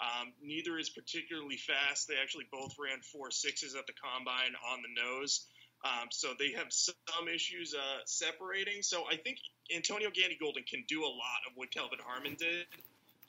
Um, 0.00 0.32
neither 0.42 0.78
is 0.78 0.90
particularly 0.90 1.58
fast. 1.58 2.08
They 2.08 2.14
actually 2.22 2.46
both 2.50 2.74
ran 2.78 3.02
four 3.02 3.30
sixes 3.30 3.74
at 3.74 3.86
the 3.86 3.92
combine 3.92 4.54
on 4.70 4.82
the 4.82 4.94
nose. 4.94 5.46
Um, 5.84 6.08
so 6.10 6.34
they 6.38 6.52
have 6.52 6.70
some 6.70 7.26
issues 7.26 7.74
uh, 7.74 8.00
separating. 8.06 8.82
So 8.82 9.04
I 9.10 9.16
think 9.16 9.38
Antonio 9.74 10.10
Gandy 10.14 10.38
Golden 10.38 10.62
can 10.62 10.84
do 10.86 11.02
a 11.02 11.10
lot 11.10 11.42
of 11.46 11.52
what 11.56 11.70
Kelvin 11.74 11.98
Harmon 11.98 12.36
did. 12.38 12.66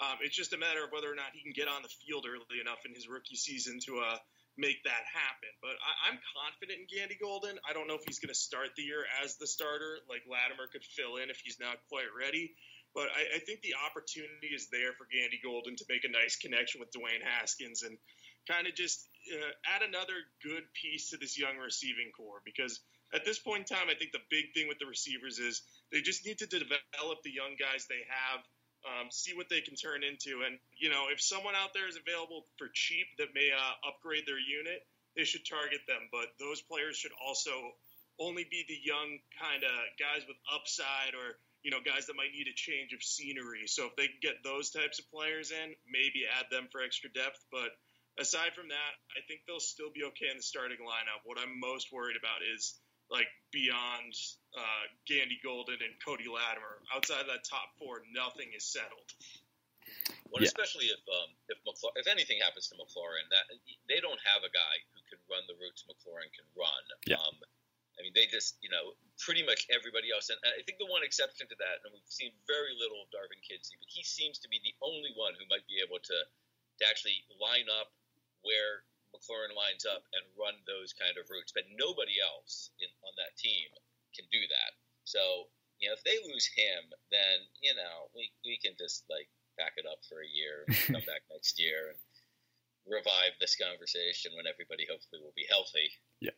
Um, 0.01 0.17
it's 0.21 0.35
just 0.35 0.53
a 0.53 0.57
matter 0.57 0.83
of 0.83 0.91
whether 0.91 1.09
or 1.09 1.15
not 1.15 1.33
he 1.33 1.41
can 1.41 1.53
get 1.53 1.67
on 1.67 1.81
the 1.81 1.89
field 1.89 2.25
early 2.29 2.61
enough 2.61 2.85
in 2.85 2.93
his 2.93 3.07
rookie 3.07 3.37
season 3.37 3.79
to 3.85 4.01
uh, 4.05 4.17
make 4.57 4.83
that 4.85 5.05
happen. 5.09 5.49
But 5.61 5.77
I, 5.81 6.13
am 6.13 6.19
confident 6.33 6.85
in 6.85 6.85
Gandy 6.89 7.17
Golden. 7.17 7.57
I 7.65 7.73
don't 7.73 7.87
know 7.87 7.97
if 7.97 8.05
he's 8.05 8.19
going 8.19 8.33
to 8.33 8.37
start 8.37 8.77
the 8.77 8.85
year 8.85 9.05
as 9.23 9.37
the 9.37 9.47
starter. 9.47 10.01
Like 10.09 10.25
Latimer 10.29 10.69
could 10.69 10.85
fill 10.85 11.17
in 11.17 11.29
if 11.29 11.41
he's 11.41 11.57
not 11.57 11.81
quite 11.89 12.09
ready. 12.13 12.53
But 12.93 13.09
I, 13.09 13.37
I 13.37 13.39
think 13.41 13.61
the 13.61 13.73
opportunity 13.81 14.53
is 14.53 14.69
there 14.69 14.93
for 14.93 15.09
Gandy 15.09 15.41
Golden 15.41 15.75
to 15.77 15.85
make 15.89 16.05
a 16.05 16.11
nice 16.13 16.37
connection 16.37 16.77
with 16.77 16.93
Dwayne 16.93 17.25
Haskins 17.25 17.81
and 17.81 17.97
kind 18.47 18.67
of 18.67 18.75
just 18.75 19.07
uh, 19.31 19.51
add 19.75 19.81
another 19.81 20.15
good 20.43 20.63
piece 20.73 21.09
to 21.11 21.17
this 21.17 21.37
young 21.37 21.57
receiving 21.57 22.11
corps 22.15 22.41
because 22.45 22.79
at 23.13 23.25
this 23.25 23.37
point 23.37 23.69
in 23.69 23.75
time, 23.77 23.87
I 23.89 23.95
think 23.95 24.11
the 24.11 24.25
big 24.29 24.53
thing 24.53 24.67
with 24.67 24.79
the 24.79 24.89
receivers 24.89 25.37
is 25.37 25.61
they 25.91 26.01
just 26.01 26.25
need 26.25 26.39
to 26.39 26.47
develop 26.47 27.21
the 27.23 27.31
young 27.31 27.53
guys 27.59 27.85
they 27.85 28.01
have, 28.09 28.41
um, 28.89 29.07
see 29.11 29.37
what 29.37 29.49
they 29.49 29.61
can 29.61 29.75
turn 29.75 30.03
into, 30.03 30.41
and 30.43 30.57
you 30.75 30.89
know 30.89 31.07
if 31.13 31.21
someone 31.21 31.53
out 31.55 31.73
there 31.73 31.87
is 31.87 31.95
available 31.95 32.45
for 32.57 32.67
cheap 32.73 33.05
that 33.19 33.31
may 33.33 33.53
uh, 33.53 33.87
upgrade 33.87 34.25
their 34.25 34.41
unit, 34.41 34.81
they 35.15 35.23
should 35.23 35.45
target 35.45 35.85
them. 35.87 36.09
But 36.11 36.33
those 36.39 36.61
players 36.61 36.97
should 36.97 37.13
also 37.21 37.77
only 38.19 38.45
be 38.49 38.65
the 38.67 38.77
young 38.81 39.21
kind 39.39 39.63
of 39.63 39.75
guys 40.01 40.25
with 40.27 40.37
upside 40.51 41.13
or 41.13 41.37
you 41.63 41.71
know, 41.71 41.79
guys 41.79 42.05
that 42.07 42.19
might 42.19 42.35
need 42.35 42.51
a 42.51 42.55
change 42.55 42.91
of 42.91 43.01
scenery. 43.01 43.63
So 43.67 43.87
if 43.87 43.95
they 43.95 44.11
can 44.11 44.19
get 44.21 44.43
those 44.43 44.69
types 44.69 44.99
of 44.99 45.09
players 45.09 45.51
in, 45.51 45.73
maybe 45.87 46.27
add 46.27 46.51
them 46.51 46.67
for 46.69 46.83
extra 46.83 47.09
depth. 47.09 47.39
But 47.51 47.71
aside 48.19 48.53
from 48.53 48.69
that, 48.69 48.93
I 49.15 49.21
think 49.25 49.45
they'll 49.45 49.63
still 49.63 49.89
be 49.93 50.03
okay 50.13 50.29
in 50.29 50.37
the 50.37 50.45
starting 50.45 50.81
lineup. 50.81 51.25
What 51.25 51.37
I'm 51.41 51.59
most 51.59 51.91
worried 51.91 52.17
about 52.17 52.41
is 52.43 52.77
like 53.11 53.27
beyond 53.51 54.13
uh, 54.57 54.85
Gandy 55.05 55.37
Golden 55.43 55.77
and 55.81 55.93
Cody 56.01 56.29
Latimer. 56.29 56.81
Outside 56.93 57.25
of 57.25 57.29
that 57.29 57.45
top 57.45 57.73
four, 57.77 58.01
nothing 58.13 58.49
is 58.55 58.65
settled. 58.65 59.09
Well, 60.31 60.41
yeah. 60.41 60.49
especially 60.49 60.89
if 60.89 61.01
um, 61.05 61.29
if 61.51 61.59
McLaurin, 61.61 62.01
if 62.01 62.07
anything 62.09 62.41
happens 62.41 62.71
to 62.71 62.75
McLaurin, 62.79 63.27
that 63.29 63.45
they 63.85 64.01
don't 64.01 64.17
have 64.25 64.41
a 64.41 64.49
guy 64.49 64.75
who 64.95 65.01
can 65.05 65.19
run 65.29 65.45
the 65.45 65.53
routes 65.61 65.85
McLaurin 65.85 66.31
can 66.33 66.47
run. 66.57 66.83
Yeah. 67.05 67.21
Um, 67.21 67.37
I 67.93 68.01
mean, 68.01 68.15
they 68.17 68.25
just, 68.25 68.57
you 68.65 68.73
know, 68.73 68.97
pretty 69.21 69.45
much 69.45 69.69
everybody 69.69 70.09
else. 70.09 70.33
And 70.33 70.41
I 70.41 70.65
think 70.65 70.81
the 70.81 70.89
one 70.89 71.05
exception 71.05 71.45
to 71.45 71.57
that, 71.61 71.85
and 71.85 71.93
we've 71.93 72.09
seen 72.09 72.33
very 72.49 72.73
little 72.73 73.05
of 73.05 73.13
Darvin 73.13 73.37
Kidsy, 73.45 73.77
but 73.77 73.85
he 73.85 74.01
seems 74.01 74.41
to 74.41 74.49
be 74.49 74.57
the 74.65 74.73
only 74.81 75.13
one 75.13 75.37
who 75.37 75.45
might 75.45 75.61
be 75.69 75.77
able 75.77 76.01
to, 76.01 76.17
to 76.17 76.83
actually 76.89 77.21
line 77.37 77.69
up 77.69 77.93
where 78.43 78.83
McLaurin 79.15 79.55
lines 79.55 79.85
up 79.85 80.03
and 80.15 80.23
run 80.35 80.57
those 80.65 80.91
kind 80.93 81.15
of 81.15 81.29
routes. 81.29 81.53
But 81.53 81.69
nobody 81.77 82.19
else 82.19 82.73
in, 82.81 82.89
on 83.05 83.13
that 83.21 83.37
team 83.37 83.69
can 84.15 84.25
do 84.31 84.41
that. 84.41 84.71
So, 85.05 85.47
you 85.79 85.89
know, 85.89 85.95
if 85.95 86.03
they 86.03 86.17
lose 86.25 86.47
him, 86.47 86.91
then, 87.11 87.43
you 87.61 87.75
know, 87.75 88.09
we, 88.15 88.31
we 88.45 88.57
can 88.57 88.73
just, 88.79 89.05
like, 89.09 89.29
pack 89.59 89.77
it 89.77 89.85
up 89.85 90.01
for 90.09 90.21
a 90.21 90.29
year 90.29 90.65
and 90.67 90.75
come 90.97 91.05
back 91.07 91.23
next 91.29 91.59
year 91.61 91.93
and 91.93 91.99
revive 92.87 93.37
this 93.39 93.55
conversation 93.55 94.33
when 94.35 94.47
everybody 94.47 94.87
hopefully 94.89 95.21
will 95.21 95.35
be 95.35 95.47
healthy. 95.49 95.91
Yeah. 96.19 96.35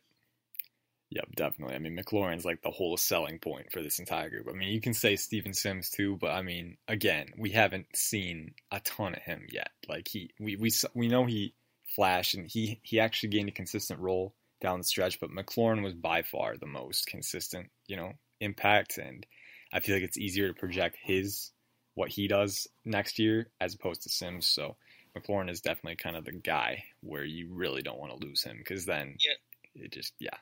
Yep, 1.10 1.36
definitely. 1.36 1.76
I 1.76 1.78
mean, 1.78 1.96
McLaurin's 1.96 2.44
like 2.44 2.62
the 2.62 2.70
whole 2.70 2.96
selling 2.96 3.38
point 3.38 3.70
for 3.70 3.80
this 3.80 4.00
entire 4.00 4.28
group. 4.28 4.48
I 4.50 4.56
mean, 4.56 4.70
you 4.70 4.80
can 4.80 4.92
say 4.92 5.14
Steven 5.14 5.54
Sims 5.54 5.90
too, 5.90 6.18
but 6.20 6.32
I 6.32 6.42
mean, 6.42 6.76
again, 6.88 7.28
we 7.38 7.50
haven't 7.50 7.86
seen 7.94 8.54
a 8.72 8.80
ton 8.80 9.14
of 9.14 9.22
him 9.22 9.46
yet. 9.50 9.70
Like 9.88 10.08
he, 10.08 10.30
we 10.40 10.56
we 10.56 10.70
we 10.94 11.06
know 11.06 11.24
he 11.24 11.54
flashed 11.96 12.34
and 12.34 12.46
he 12.46 12.78
he 12.82 13.00
actually 13.00 13.30
gained 13.30 13.48
a 13.48 13.52
consistent 13.52 13.98
role 13.98 14.34
down 14.60 14.78
the 14.78 14.84
stretch, 14.84 15.18
but 15.20 15.30
McLaurin 15.30 15.82
was 15.82 15.94
by 15.94 16.22
far 16.22 16.56
the 16.56 16.66
most 16.66 17.06
consistent, 17.06 17.68
you 17.86 17.96
know, 17.96 18.12
impact. 18.40 18.98
And 18.98 19.26
I 19.72 19.80
feel 19.80 19.96
like 19.96 20.04
it's 20.04 20.18
easier 20.18 20.48
to 20.48 20.54
project 20.54 20.96
his 21.02 21.50
what 21.94 22.10
he 22.10 22.28
does 22.28 22.68
next 22.84 23.18
year 23.18 23.50
as 23.60 23.74
opposed 23.74 24.02
to 24.02 24.10
Sims. 24.10 24.46
So 24.46 24.76
McLaurin 25.16 25.50
is 25.50 25.60
definitely 25.60 25.96
kind 25.96 26.16
of 26.16 26.24
the 26.24 26.32
guy 26.32 26.84
where 27.00 27.24
you 27.24 27.48
really 27.52 27.82
don't 27.82 27.98
want 27.98 28.12
to 28.12 28.26
lose 28.26 28.42
him 28.42 28.56
because 28.58 28.84
then 28.84 29.16
yeah. 29.24 29.84
it 29.84 29.92
just 29.92 30.12
yeah 30.20 30.36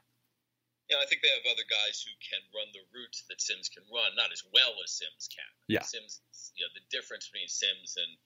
Yeah, 0.91 0.99
I 0.99 1.07
think 1.07 1.23
they 1.23 1.31
have 1.31 1.47
other 1.47 1.67
guys 1.71 2.03
who 2.03 2.11
can 2.19 2.43
run 2.51 2.69
the 2.75 2.83
routes 2.91 3.23
that 3.31 3.41
Sims 3.41 3.71
can 3.71 3.85
run, 3.87 4.19
not 4.19 4.33
as 4.33 4.43
well 4.53 4.75
as 4.83 4.91
Sims 4.91 5.31
can. 5.31 5.51
Yeah. 5.69 5.83
Sims, 5.83 6.21
you 6.57 6.67
know, 6.67 6.75
the 6.75 6.87
difference 6.91 7.31
between 7.31 7.49
Sims 7.49 7.95
and, 7.97 8.19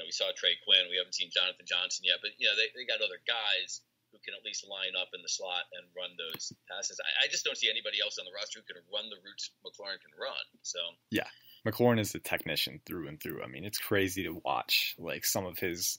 know, 0.00 0.08
we 0.08 0.16
saw 0.16 0.32
Trey 0.32 0.56
Quinn. 0.64 0.88
We 0.88 0.96
haven't 0.96 1.14
seen 1.14 1.28
Jonathan 1.28 1.68
Johnson 1.68 2.08
yet, 2.08 2.24
but, 2.24 2.32
you 2.40 2.48
know, 2.48 2.56
they, 2.56 2.72
they 2.72 2.88
got 2.88 3.04
other 3.04 3.20
guys 3.28 3.84
who 4.10 4.18
can 4.24 4.34
at 4.34 4.42
least 4.42 4.66
line 4.66 4.96
up 4.96 5.12
in 5.14 5.22
the 5.22 5.30
slot 5.30 5.68
and 5.76 5.86
run 5.92 6.16
those 6.16 6.50
passes. 6.66 6.98
I, 6.98 7.24
I 7.24 7.26
just 7.28 7.44
don't 7.44 7.60
see 7.60 7.70
anybody 7.70 8.02
else 8.02 8.18
on 8.18 8.26
the 8.26 8.34
roster 8.34 8.58
who 8.58 8.66
can 8.66 8.80
run 8.88 9.12
the 9.12 9.20
routes 9.22 9.52
McLaurin 9.62 10.00
can 10.00 10.16
run. 10.16 10.46
So, 10.64 10.80
yeah. 11.12 11.28
McLaurin 11.66 12.00
is 12.00 12.14
a 12.14 12.18
technician 12.18 12.80
through 12.86 13.08
and 13.08 13.20
through. 13.20 13.42
I 13.42 13.46
mean, 13.46 13.64
it's 13.64 13.78
crazy 13.78 14.24
to 14.24 14.40
watch 14.44 14.96
like 14.98 15.24
some 15.24 15.44
of 15.44 15.58
his 15.58 15.98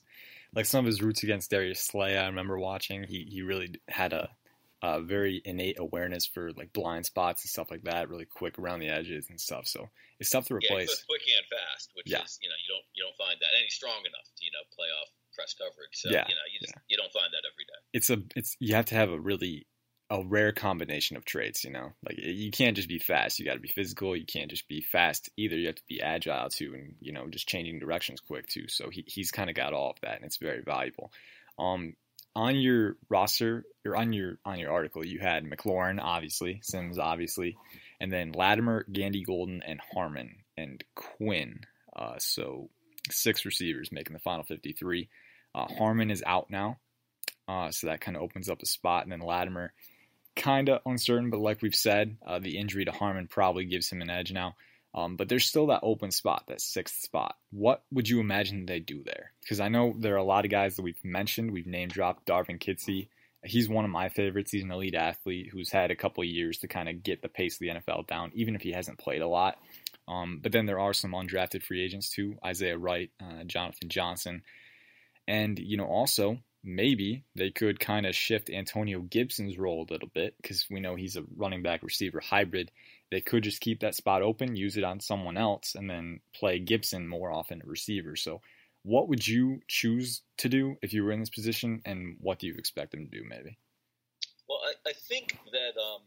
like 0.54 0.66
some 0.66 0.80
of 0.80 0.86
his 0.86 1.00
routes 1.00 1.22
against 1.22 1.50
Darius 1.50 1.80
Slay. 1.80 2.18
I 2.18 2.26
remember 2.26 2.58
watching. 2.58 3.04
He 3.04 3.26
he 3.30 3.42
really 3.42 3.80
had 3.88 4.12
a 4.12 4.28
uh, 4.82 5.00
very 5.00 5.40
innate 5.44 5.78
awareness 5.78 6.26
for 6.26 6.50
like 6.52 6.72
blind 6.72 7.06
spots 7.06 7.44
and 7.44 7.50
stuff 7.50 7.70
like 7.70 7.84
that, 7.84 8.08
really 8.08 8.26
quick 8.26 8.58
around 8.58 8.80
the 8.80 8.88
edges 8.88 9.26
and 9.30 9.40
stuff. 9.40 9.66
So 9.66 9.88
it's 10.18 10.30
tough 10.30 10.46
to 10.46 10.54
replace. 10.54 10.90
Yeah, 10.90 11.06
quick 11.08 11.22
and 11.36 11.46
fast, 11.46 11.90
which 11.94 12.10
yeah. 12.10 12.22
is 12.22 12.38
you 12.42 12.48
know 12.48 12.56
you 12.66 12.74
don't 12.74 12.84
you 12.94 13.02
don't 13.04 13.16
find 13.16 13.38
that, 13.40 13.54
and 13.54 13.62
he's 13.62 13.74
strong 13.74 14.00
enough 14.00 14.26
to 14.36 14.44
you 14.44 14.50
know 14.50 14.64
play 14.74 14.88
off 15.00 15.08
press 15.34 15.54
coverage. 15.54 15.94
So 15.94 16.10
yeah. 16.10 16.26
you 16.28 16.34
know 16.34 16.46
you 16.52 16.58
just 16.60 16.74
yeah. 16.74 16.82
you 16.88 16.96
don't 16.96 17.12
find 17.12 17.30
that 17.32 17.46
every 17.46 17.64
day. 17.64 17.80
It's 17.92 18.10
a 18.10 18.18
it's 18.34 18.56
you 18.58 18.74
have 18.74 18.86
to 18.86 18.96
have 18.96 19.10
a 19.10 19.20
really 19.20 19.66
a 20.10 20.22
rare 20.24 20.52
combination 20.52 21.16
of 21.16 21.24
traits. 21.24 21.62
You 21.62 21.70
know, 21.70 21.92
like 22.04 22.18
you 22.18 22.50
can't 22.50 22.76
just 22.76 22.88
be 22.88 22.98
fast. 22.98 23.38
You 23.38 23.44
got 23.44 23.54
to 23.54 23.60
be 23.60 23.68
physical. 23.68 24.16
You 24.16 24.26
can't 24.26 24.50
just 24.50 24.66
be 24.66 24.80
fast 24.82 25.30
either. 25.36 25.56
You 25.56 25.68
have 25.68 25.76
to 25.76 25.88
be 25.88 26.02
agile 26.02 26.50
too, 26.50 26.74
and 26.74 26.94
you 27.00 27.12
know 27.12 27.28
just 27.28 27.48
changing 27.48 27.78
directions 27.78 28.20
quick 28.20 28.48
too. 28.48 28.66
So 28.66 28.90
he 28.90 29.04
he's 29.06 29.30
kind 29.30 29.48
of 29.48 29.54
got 29.54 29.72
all 29.74 29.90
of 29.90 30.00
that, 30.02 30.16
and 30.16 30.24
it's 30.24 30.38
very 30.38 30.60
valuable. 30.60 31.12
Um, 31.56 31.94
on 32.34 32.56
your 32.56 32.96
roster 33.08 33.64
or 33.84 33.96
on 33.96 34.12
your 34.12 34.38
on 34.44 34.58
your 34.58 34.72
article, 34.72 35.04
you 35.04 35.18
had 35.20 35.44
McLaurin, 35.44 36.00
obviously, 36.00 36.60
Sims, 36.62 36.98
obviously, 36.98 37.56
and 38.00 38.12
then 38.12 38.32
Latimer, 38.32 38.86
Gandy 38.90 39.22
Golden, 39.22 39.62
and 39.62 39.80
Harmon 39.92 40.36
and 40.56 40.82
Quinn. 40.94 41.60
Uh, 41.94 42.18
so 42.18 42.70
six 43.10 43.44
receivers 43.44 43.92
making 43.92 44.14
the 44.14 44.20
final 44.20 44.44
53. 44.44 45.08
Uh, 45.54 45.66
Harmon 45.66 46.10
is 46.10 46.22
out 46.26 46.50
now, 46.50 46.78
uh, 47.46 47.70
so 47.70 47.88
that 47.88 48.00
kind 48.00 48.16
of 48.16 48.22
opens 48.22 48.48
up 48.48 48.62
a 48.62 48.66
spot, 48.66 49.02
and 49.02 49.12
then 49.12 49.20
Latimer, 49.20 49.72
kind 50.34 50.68
of 50.68 50.80
uncertain, 50.86 51.30
but 51.30 51.40
like 51.40 51.60
we've 51.60 51.74
said, 51.74 52.16
uh, 52.26 52.38
the 52.38 52.56
injury 52.56 52.86
to 52.86 52.92
Harmon 52.92 53.28
probably 53.28 53.66
gives 53.66 53.90
him 53.90 54.00
an 54.00 54.10
edge 54.10 54.32
now. 54.32 54.54
Um, 54.94 55.16
but 55.16 55.28
there's 55.28 55.46
still 55.46 55.68
that 55.68 55.80
open 55.82 56.10
spot, 56.10 56.44
that 56.48 56.60
sixth 56.60 57.00
spot. 57.00 57.36
What 57.50 57.82
would 57.90 58.08
you 58.08 58.20
imagine 58.20 58.66
they 58.66 58.80
do 58.80 59.02
there? 59.02 59.32
Because 59.40 59.60
I 59.60 59.68
know 59.68 59.94
there 59.96 60.14
are 60.14 60.18
a 60.18 60.24
lot 60.24 60.44
of 60.44 60.50
guys 60.50 60.76
that 60.76 60.82
we've 60.82 61.02
mentioned. 61.02 61.50
We've 61.50 61.66
name 61.66 61.88
dropped 61.88 62.26
Darvin 62.26 62.60
Kidsy. 62.60 63.08
He's 63.44 63.68
one 63.68 63.84
of 63.84 63.90
my 63.90 64.08
favorites. 64.10 64.52
He's 64.52 64.62
an 64.62 64.70
elite 64.70 64.94
athlete 64.94 65.48
who's 65.50 65.70
had 65.70 65.90
a 65.90 65.96
couple 65.96 66.22
years 66.24 66.58
to 66.58 66.68
kind 66.68 66.88
of 66.88 67.02
get 67.02 67.22
the 67.22 67.28
pace 67.28 67.54
of 67.54 67.60
the 67.60 67.68
NFL 67.68 68.06
down, 68.06 68.32
even 68.34 68.54
if 68.54 68.60
he 68.60 68.72
hasn't 68.72 68.98
played 68.98 69.22
a 69.22 69.28
lot. 69.28 69.56
Um, 70.06 70.40
but 70.42 70.52
then 70.52 70.66
there 70.66 70.80
are 70.80 70.92
some 70.92 71.12
undrafted 71.12 71.62
free 71.62 71.82
agents 71.82 72.10
too 72.10 72.36
Isaiah 72.44 72.78
Wright, 72.78 73.10
uh, 73.20 73.44
Jonathan 73.44 73.88
Johnson. 73.88 74.42
And, 75.26 75.58
you 75.58 75.76
know, 75.76 75.86
also 75.86 76.38
maybe 76.62 77.24
they 77.34 77.50
could 77.50 77.80
kind 77.80 78.06
of 78.06 78.14
shift 78.14 78.50
Antonio 78.50 79.00
Gibson's 79.00 79.58
role 79.58 79.86
a 79.88 79.92
little 79.92 80.10
bit 80.12 80.34
because 80.40 80.66
we 80.70 80.80
know 80.80 80.94
he's 80.94 81.16
a 81.16 81.24
running 81.36 81.62
back 81.62 81.82
receiver 81.82 82.20
hybrid 82.20 82.70
they 83.12 83.20
could 83.20 83.44
just 83.44 83.60
keep 83.60 83.80
that 83.80 83.94
spot 83.94 84.22
open, 84.22 84.56
use 84.56 84.78
it 84.78 84.84
on 84.84 84.98
someone 84.98 85.36
else, 85.36 85.74
and 85.74 85.88
then 85.88 86.20
play 86.34 86.58
Gibson 86.58 87.06
more 87.06 87.30
often 87.30 87.60
at 87.60 87.68
receiver. 87.68 88.16
So, 88.16 88.40
what 88.84 89.08
would 89.08 89.28
you 89.28 89.60
choose 89.68 90.22
to 90.38 90.48
do 90.48 90.76
if 90.82 90.94
you 90.94 91.04
were 91.04 91.12
in 91.12 91.20
this 91.20 91.30
position, 91.30 91.82
and 91.84 92.16
what 92.20 92.38
do 92.38 92.46
you 92.46 92.54
expect 92.56 92.90
them 92.90 93.04
to 93.04 93.10
do, 93.10 93.22
maybe? 93.28 93.58
Well, 94.48 94.58
I, 94.64 94.90
I 94.90 94.92
think 94.94 95.38
that 95.52 95.78
um, 95.78 96.00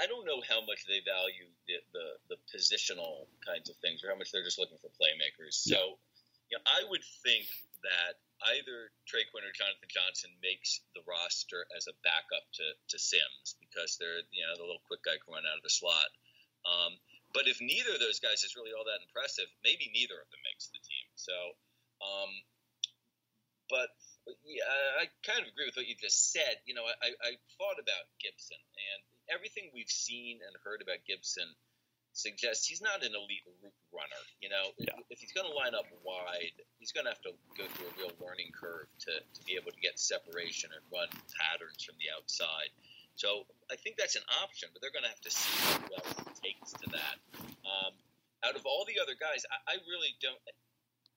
I 0.00 0.06
don't 0.06 0.24
know 0.24 0.40
how 0.48 0.60
much 0.64 0.86
they 0.88 1.00
value 1.04 1.46
the, 1.68 1.74
the, 1.92 2.34
the, 2.34 2.36
positional 2.48 3.26
kinds 3.46 3.68
of 3.68 3.76
things, 3.76 4.02
or 4.02 4.08
how 4.08 4.16
much 4.16 4.32
they're 4.32 4.42
just 4.42 4.58
looking 4.58 4.78
for 4.78 4.88
playmakers. 4.88 5.54
So, 5.54 5.76
yeah. 5.76 5.84
you 6.50 6.56
know, 6.56 6.64
I 6.66 6.88
would 6.88 7.04
think 7.22 7.44
that 7.82 8.18
either 8.54 8.94
Trey 9.06 9.26
Quinn 9.30 9.46
or 9.46 9.54
Jonathan 9.54 9.90
Johnson 9.90 10.30
makes 10.38 10.82
the 10.94 11.02
roster 11.06 11.66
as 11.74 11.90
a 11.90 11.98
backup 12.06 12.46
to, 12.58 12.66
to 12.94 12.96
Sims 12.98 13.58
because 13.58 13.98
they're 13.98 14.22
you 14.30 14.46
know 14.46 14.54
the 14.54 14.66
little 14.66 14.84
quick 14.86 15.02
guy 15.02 15.18
can 15.18 15.34
run 15.34 15.48
out 15.48 15.58
of 15.58 15.66
the 15.66 15.72
slot. 15.72 16.10
Um, 16.66 16.98
but 17.34 17.46
if 17.46 17.60
neither 17.60 17.94
of 17.94 18.02
those 18.02 18.22
guys 18.22 18.42
is 18.42 18.56
really 18.56 18.72
all 18.72 18.86
that 18.88 19.04
impressive, 19.04 19.48
maybe 19.62 19.92
neither 19.92 20.16
of 20.16 20.28
them 20.32 20.42
makes 20.48 20.72
the 20.72 20.80
team. 20.80 21.06
So, 21.14 21.36
um, 22.00 22.30
but 23.68 23.92
yeah, 24.48 24.64
I 24.96 25.12
kind 25.22 25.44
of 25.44 25.48
agree 25.48 25.68
with 25.68 25.76
what 25.76 25.86
you 25.86 25.94
just 25.98 26.32
said. 26.32 26.60
You 26.64 26.72
know, 26.72 26.88
I, 26.88 27.10
I 27.20 27.32
thought 27.60 27.78
about 27.78 28.08
Gibson 28.16 28.58
and 28.58 29.00
everything 29.28 29.68
we've 29.70 29.92
seen 29.92 30.40
and 30.40 30.52
heard 30.64 30.80
about 30.80 31.04
Gibson– 31.04 31.48
suggests 32.18 32.66
he's 32.66 32.82
not 32.82 33.06
an 33.06 33.14
elite 33.14 33.46
route 33.62 33.78
runner. 33.94 34.22
You 34.42 34.50
know, 34.50 34.74
yeah. 34.76 34.98
if, 34.98 35.16
if 35.16 35.18
he's 35.22 35.32
going 35.32 35.46
to 35.46 35.54
line 35.54 35.72
up 35.72 35.86
wide, 36.02 36.58
he's 36.82 36.90
going 36.90 37.06
to 37.06 37.12
have 37.14 37.22
to 37.22 37.32
go 37.54 37.64
through 37.78 37.88
a 37.88 37.94
real 37.94 38.14
learning 38.18 38.50
curve 38.50 38.90
to, 39.06 39.12
to 39.22 39.40
be 39.46 39.54
able 39.54 39.70
to 39.70 39.80
get 39.80 39.98
separation 39.98 40.74
and 40.74 40.82
run 40.90 41.08
patterns 41.38 41.86
from 41.86 41.94
the 42.02 42.10
outside. 42.10 42.74
So 43.14 43.46
I 43.66 43.74
think 43.74 43.98
that's 43.98 44.14
an 44.14 44.26
option, 44.42 44.70
but 44.70 44.78
they're 44.78 44.94
going 44.94 45.06
to 45.06 45.10
have 45.10 45.22
to 45.26 45.32
see 45.34 45.50
who 45.74 45.90
else 45.94 46.38
takes 46.38 46.70
to 46.82 46.86
that. 46.94 47.16
Um, 47.66 47.94
out 48.46 48.54
of 48.54 48.62
all 48.62 48.86
the 48.86 49.02
other 49.02 49.18
guys, 49.18 49.42
I, 49.50 49.74
I 49.74 49.82
really 49.90 50.14
don't 50.22 50.38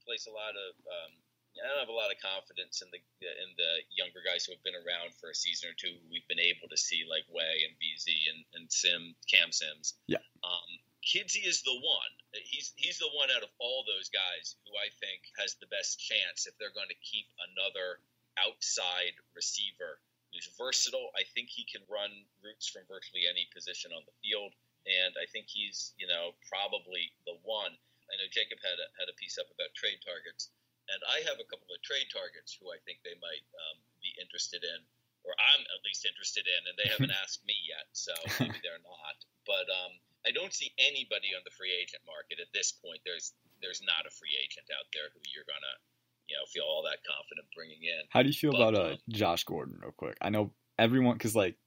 place 0.05 0.25
a 0.25 0.33
lot 0.33 0.57
of. 0.57 0.73
Um, 0.85 1.13
I 1.59 1.67
don't 1.67 1.83
have 1.83 1.93
a 1.93 1.99
lot 1.99 2.09
of 2.09 2.17
confidence 2.17 2.81
in 2.81 2.89
the 2.89 2.97
in 3.21 3.49
the 3.59 3.85
younger 3.93 4.23
guys 4.25 4.47
who 4.47 4.55
have 4.55 4.63
been 4.65 4.73
around 4.73 5.13
for 5.19 5.29
a 5.29 5.37
season 5.37 5.69
or 5.69 5.77
two. 5.77 5.93
We've 6.09 6.25
been 6.25 6.41
able 6.41 6.71
to 6.71 6.79
see 6.79 7.05
like 7.05 7.27
Weah 7.29 7.69
and 7.69 7.77
BZ 7.77 8.07
and, 8.33 8.41
and 8.57 8.65
Sim 8.71 9.13
Cam 9.29 9.53
Sims. 9.53 9.93
Yeah. 10.09 10.23
Um, 10.41 10.69
Kidsy 11.01 11.41
is 11.45 11.61
the 11.65 11.73
one. 11.73 12.13
He's 12.33 12.73
he's 12.77 13.01
the 13.01 13.09
one 13.11 13.33
out 13.33 13.43
of 13.43 13.49
all 13.59 13.83
those 13.83 14.09
guys 14.09 14.55
who 14.63 14.71
I 14.77 14.93
think 15.01 15.25
has 15.41 15.57
the 15.57 15.67
best 15.67 15.99
chance 15.99 16.45
if 16.45 16.55
they're 16.57 16.73
going 16.73 16.93
to 16.93 17.05
keep 17.05 17.27
another 17.51 17.99
outside 18.39 19.17
receiver 19.35 19.99
who's 20.31 20.47
versatile. 20.55 21.11
I 21.17 21.27
think 21.35 21.51
he 21.51 21.67
can 21.67 21.83
run 21.91 22.11
routes 22.39 22.69
from 22.69 22.87
virtually 22.87 23.27
any 23.27 23.49
position 23.51 23.91
on 23.91 24.05
the 24.07 24.15
field, 24.23 24.55
and 24.87 25.17
I 25.17 25.25
think 25.33 25.49
he's 25.49 25.97
you 25.97 26.07
know 26.07 26.37
probably 26.47 27.11
the 27.25 27.37
one. 27.43 27.73
I 28.11 28.19
know 28.19 28.27
Jacob 28.29 28.59
had 28.59 28.75
a, 28.75 28.87
had 28.99 29.07
a 29.07 29.15
piece 29.15 29.39
up 29.39 29.47
about 29.49 29.71
trade 29.73 30.03
targets, 30.03 30.51
and 30.91 30.99
I 31.07 31.23
have 31.25 31.39
a 31.39 31.47
couple 31.47 31.71
of 31.71 31.79
trade 31.81 32.11
targets 32.11 32.53
who 32.59 32.69
I 32.69 32.79
think 32.83 33.01
they 33.01 33.15
might 33.23 33.45
um, 33.55 33.79
be 34.03 34.11
interested 34.19 34.67
in, 34.67 34.79
or 35.23 35.31
I'm 35.39 35.63
at 35.65 35.81
least 35.87 36.03
interested 36.03 36.43
in, 36.45 36.61
and 36.67 36.75
they 36.75 36.91
haven't 36.91 37.15
asked 37.23 37.41
me 37.47 37.55
yet, 37.63 37.87
so 37.95 38.11
maybe 38.37 38.59
they're 38.59 38.83
not. 38.83 39.17
But 39.47 39.65
um, 39.71 39.95
I 40.25 40.31
don't 40.31 40.53
see 40.53 40.71
anybody 40.77 41.33
on 41.33 41.41
the 41.45 41.53
free 41.53 41.73
agent 41.73 42.03
market 42.05 42.39
at 42.39 42.51
this 42.53 42.71
point. 42.71 43.01
There's 43.05 43.33
there's 43.61 43.81
not 43.81 44.05
a 44.05 44.11
free 44.13 44.33
agent 44.37 44.67
out 44.73 44.85
there 44.93 45.09
who 45.13 45.21
you're 45.33 45.47
gonna 45.47 45.75
you 46.29 46.35
know 46.37 46.45
feel 46.47 46.63
all 46.63 46.83
that 46.83 47.01
confident 47.03 47.47
bringing 47.55 47.81
in. 47.83 48.05
How 48.09 48.21
do 48.21 48.29
you 48.29 48.37
feel 48.37 48.53
but, 48.53 48.61
about 48.61 48.75
uh, 48.75 48.95
Josh 49.09 49.43
Gordon, 49.43 49.79
real 49.81 49.95
quick? 49.95 50.17
I 50.21 50.29
know 50.29 50.53
everyone 50.77 51.15
because 51.15 51.35
like 51.35 51.57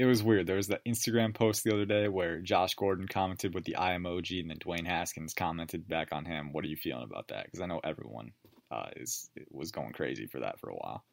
it 0.00 0.06
was 0.06 0.22
weird. 0.22 0.46
There 0.46 0.56
was 0.56 0.68
that 0.68 0.84
Instagram 0.86 1.34
post 1.34 1.62
the 1.62 1.74
other 1.74 1.84
day 1.84 2.08
where 2.08 2.40
Josh 2.40 2.74
Gordon 2.74 3.06
commented 3.06 3.54
with 3.54 3.64
the 3.64 3.76
eye 3.76 3.96
emoji, 3.98 4.40
and 4.40 4.48
then 4.48 4.58
Dwayne 4.58 4.86
Haskins 4.86 5.34
commented 5.34 5.86
back 5.86 6.08
on 6.12 6.24
him. 6.24 6.52
What 6.52 6.64
are 6.64 6.68
you 6.68 6.76
feeling 6.76 7.04
about 7.04 7.28
that? 7.28 7.44
Because 7.44 7.60
I 7.60 7.66
know 7.66 7.80
everyone 7.84 8.32
uh, 8.70 8.88
is 8.96 9.28
was 9.50 9.72
going 9.72 9.92
crazy 9.92 10.26
for 10.26 10.40
that 10.40 10.58
for 10.58 10.70
a 10.70 10.74
while. 10.74 11.04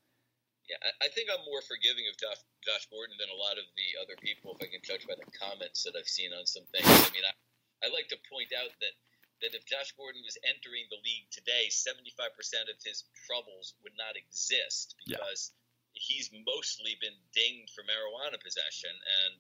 Yeah, 0.67 0.83
I 1.00 1.07
think 1.15 1.31
I'm 1.31 1.47
more 1.47 1.63
forgiving 1.63 2.12
of 2.12 2.19
Josh, 2.19 2.43
Josh 2.59 2.91
Gordon 2.91 3.15
than 3.15 3.31
a 3.31 3.39
lot 3.39 3.55
of 3.55 3.63
the 3.79 3.89
other 4.03 4.19
people, 4.19 4.51
if 4.51 4.59
I 4.59 4.67
can 4.67 4.83
judge 4.83 5.07
by 5.07 5.15
the 5.15 5.27
comments 5.31 5.88
that 5.88 5.95
I've 5.95 6.12
seen 6.12 6.36
on 6.36 6.43
some 6.43 6.67
things. 6.75 6.83
I 6.83 7.07
mean, 7.15 7.24
I, 7.24 7.31
I 7.83 7.88
like 7.95 8.12
to 8.12 8.19
point 8.27 8.51
out 8.51 8.75
that 8.83 8.95
that 9.41 9.53
if 9.53 9.65
Josh 9.69 9.93
Gordon 9.93 10.25
was 10.25 10.38
entering 10.41 10.89
the 10.89 11.01
league 11.05 11.29
today, 11.29 11.69
75% 11.69 12.33
of 12.74 12.77
his 12.81 13.05
troubles 13.29 13.77
would 13.86 13.93
not 13.93 14.17
exist 14.17 14.97
because 15.05 15.53
yeah. 15.53 16.01
he's 16.01 16.33
mostly 16.45 16.97
been 16.97 17.13
dinged 17.38 17.69
for 17.77 17.86
marijuana 17.86 18.41
possession. 18.41 18.89
And, 18.89 19.33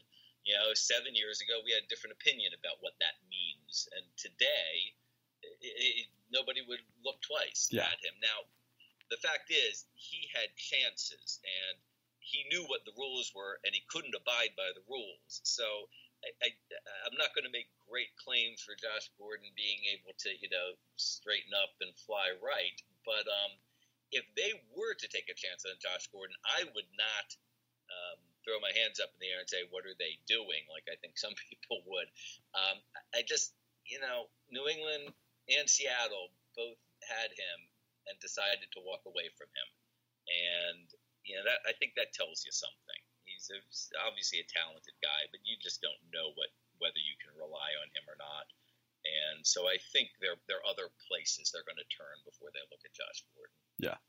you 0.45 0.53
know, 0.53 0.69
seven 0.77 1.17
years 1.17 1.41
ago, 1.41 1.65
we 1.65 1.73
had 1.73 1.81
a 1.81 1.89
different 1.89 2.13
opinion 2.13 2.53
about 2.53 2.77
what 2.85 2.93
that 3.01 3.17
means. 3.25 3.89
And 3.97 4.05
today, 4.21 4.93
it, 5.65 6.05
it, 6.05 6.07
nobody 6.29 6.61
would 6.61 6.83
look 7.01 7.17
twice 7.25 7.73
yeah. 7.73 7.89
at 7.89 7.97
him. 7.97 8.13
Now, 8.21 8.45
the 9.09 9.21
fact 9.23 9.51
is, 9.51 9.85
he 9.95 10.27
had 10.33 10.49
chances 10.55 11.39
and 11.43 11.75
he 12.19 12.43
knew 12.51 12.67
what 12.67 12.83
the 12.83 12.95
rules 12.99 13.31
were 13.31 13.59
and 13.63 13.71
he 13.71 13.83
couldn't 13.87 14.15
abide 14.15 14.51
by 14.59 14.67
the 14.75 14.83
rules. 14.87 15.39
So 15.47 15.87
I, 16.43 16.49
am 17.07 17.15
not 17.15 17.31
going 17.37 17.45
to 17.45 17.53
make 17.53 17.69
great 17.87 18.11
claims 18.19 18.59
for 18.59 18.75
Josh 18.75 19.07
Gordon 19.15 19.47
being 19.55 19.85
able 19.93 20.17
to, 20.17 20.29
you 20.33 20.49
know, 20.49 20.75
straighten 20.97 21.53
up 21.53 21.77
and 21.79 21.93
fly 22.03 22.33
right. 22.41 22.77
But 23.05 23.29
um, 23.29 23.53
if 24.11 24.25
they 24.35 24.51
were 24.73 24.97
to 24.97 25.07
take 25.07 25.29
a 25.29 25.37
chance 25.37 25.63
on 25.63 25.77
Josh 25.79 26.09
Gordon, 26.11 26.35
I 26.43 26.65
would 26.73 26.89
not 26.97 27.27
um, 27.87 28.19
throw 28.43 28.59
my 28.59 28.73
hands 28.75 28.99
up 28.99 29.13
in 29.15 29.19
the 29.23 29.31
air 29.31 29.45
and 29.45 29.49
say, 29.49 29.63
"What 29.69 29.87
are 29.87 29.95
they 29.95 30.19
doing?" 30.27 30.67
Like 30.67 30.89
I 30.91 30.99
think 30.99 31.15
some 31.15 31.35
people 31.47 31.85
would. 31.87 32.09
Um, 32.57 32.77
I 33.15 33.23
just, 33.23 33.53
you 33.85 34.01
know, 34.01 34.27
New 34.51 34.67
England 34.67 35.13
and 35.47 35.69
Seattle 35.69 36.33
both 36.57 36.79
had 37.07 37.31
him 37.31 37.59
and 38.07 38.15
decided 38.19 38.67
to 38.73 38.85
walk 38.87 39.03
away 39.05 39.29
from 39.35 39.51
him. 39.51 39.69
And 40.27 40.87
you 41.23 41.35
know 41.35 41.45
that 41.47 41.63
I 41.67 41.75
think 41.75 41.95
that 41.95 42.15
tells 42.15 42.43
you 42.43 42.51
something. 42.51 43.01
He's 43.27 43.51
a, 43.51 43.59
obviously 44.07 44.39
a 44.39 44.47
talented 44.47 44.95
guy, 45.03 45.27
but 45.31 45.43
you 45.43 45.59
just 45.59 45.83
don't 45.83 45.99
know 46.11 46.31
what 46.35 46.51
whether 46.79 46.99
you 46.99 47.15
can 47.19 47.35
rely 47.35 47.75
on 47.79 47.91
him 47.91 48.05
or 48.07 48.17
not. 48.19 48.47
And 49.03 49.43
so 49.43 49.67
I 49.67 49.79
think 49.91 50.11
there 50.19 50.35
there 50.47 50.63
are 50.63 50.71
other 50.71 50.91
places 51.07 51.51
they're 51.51 51.67
going 51.67 51.79
to 51.79 51.95
turn 51.95 52.17
before 52.23 52.51
they 52.51 52.63
look 52.71 52.83
at 52.83 52.95
Josh 52.95 53.23
Gordon. 53.35 53.59
Yeah. 53.79 53.99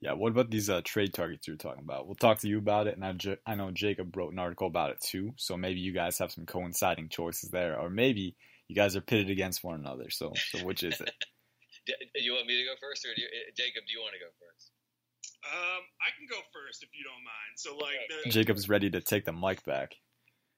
Yeah, 0.00 0.12
what 0.12 0.32
about 0.32 0.50
these 0.50 0.68
uh, 0.68 0.82
trade 0.84 1.14
targets 1.14 1.48
you 1.48 1.54
are 1.54 1.56
talking 1.56 1.82
about? 1.82 2.06
We'll 2.06 2.16
talk 2.16 2.40
to 2.40 2.48
you 2.48 2.58
about 2.58 2.86
it, 2.86 2.98
and 2.98 3.38
I, 3.46 3.50
I 3.50 3.54
know 3.54 3.70
Jacob 3.70 4.14
wrote 4.14 4.30
an 4.30 4.38
article 4.38 4.66
about 4.66 4.90
it 4.90 5.00
too. 5.00 5.32
So 5.36 5.56
maybe 5.56 5.80
you 5.80 5.92
guys 5.92 6.18
have 6.18 6.30
some 6.30 6.44
coinciding 6.44 7.08
choices 7.08 7.50
there, 7.50 7.80
or 7.80 7.88
maybe 7.88 8.36
you 8.68 8.76
guys 8.76 8.94
are 8.94 9.00
pitted 9.00 9.30
against 9.30 9.64
one 9.64 9.80
another. 9.80 10.10
So, 10.10 10.34
so 10.50 10.64
which 10.64 10.82
is 10.82 11.00
it? 11.00 11.10
do 11.86 12.20
you 12.20 12.34
want 12.34 12.46
me 12.46 12.58
to 12.58 12.66
go 12.66 12.74
first, 12.82 13.06
or 13.06 13.14
do 13.14 13.22
you, 13.22 13.30
eh, 13.30 13.54
Jacob? 13.54 13.86
Do 13.86 13.92
you 13.94 14.02
want 14.02 14.14
to 14.18 14.22
go 14.22 14.30
first? 14.36 14.74
Um, 15.46 15.82
I 16.02 16.10
can 16.18 16.26
go 16.26 16.42
first 16.50 16.82
if 16.82 16.90
you 16.90 17.06
don't 17.06 17.22
mind. 17.22 17.54
So, 17.54 17.78
like, 17.78 18.02
the, 18.10 18.30
Jacob's 18.30 18.68
ready 18.68 18.90
to 18.90 19.00
take 19.00 19.24
the 19.24 19.32
mic 19.32 19.62
back. 19.62 19.94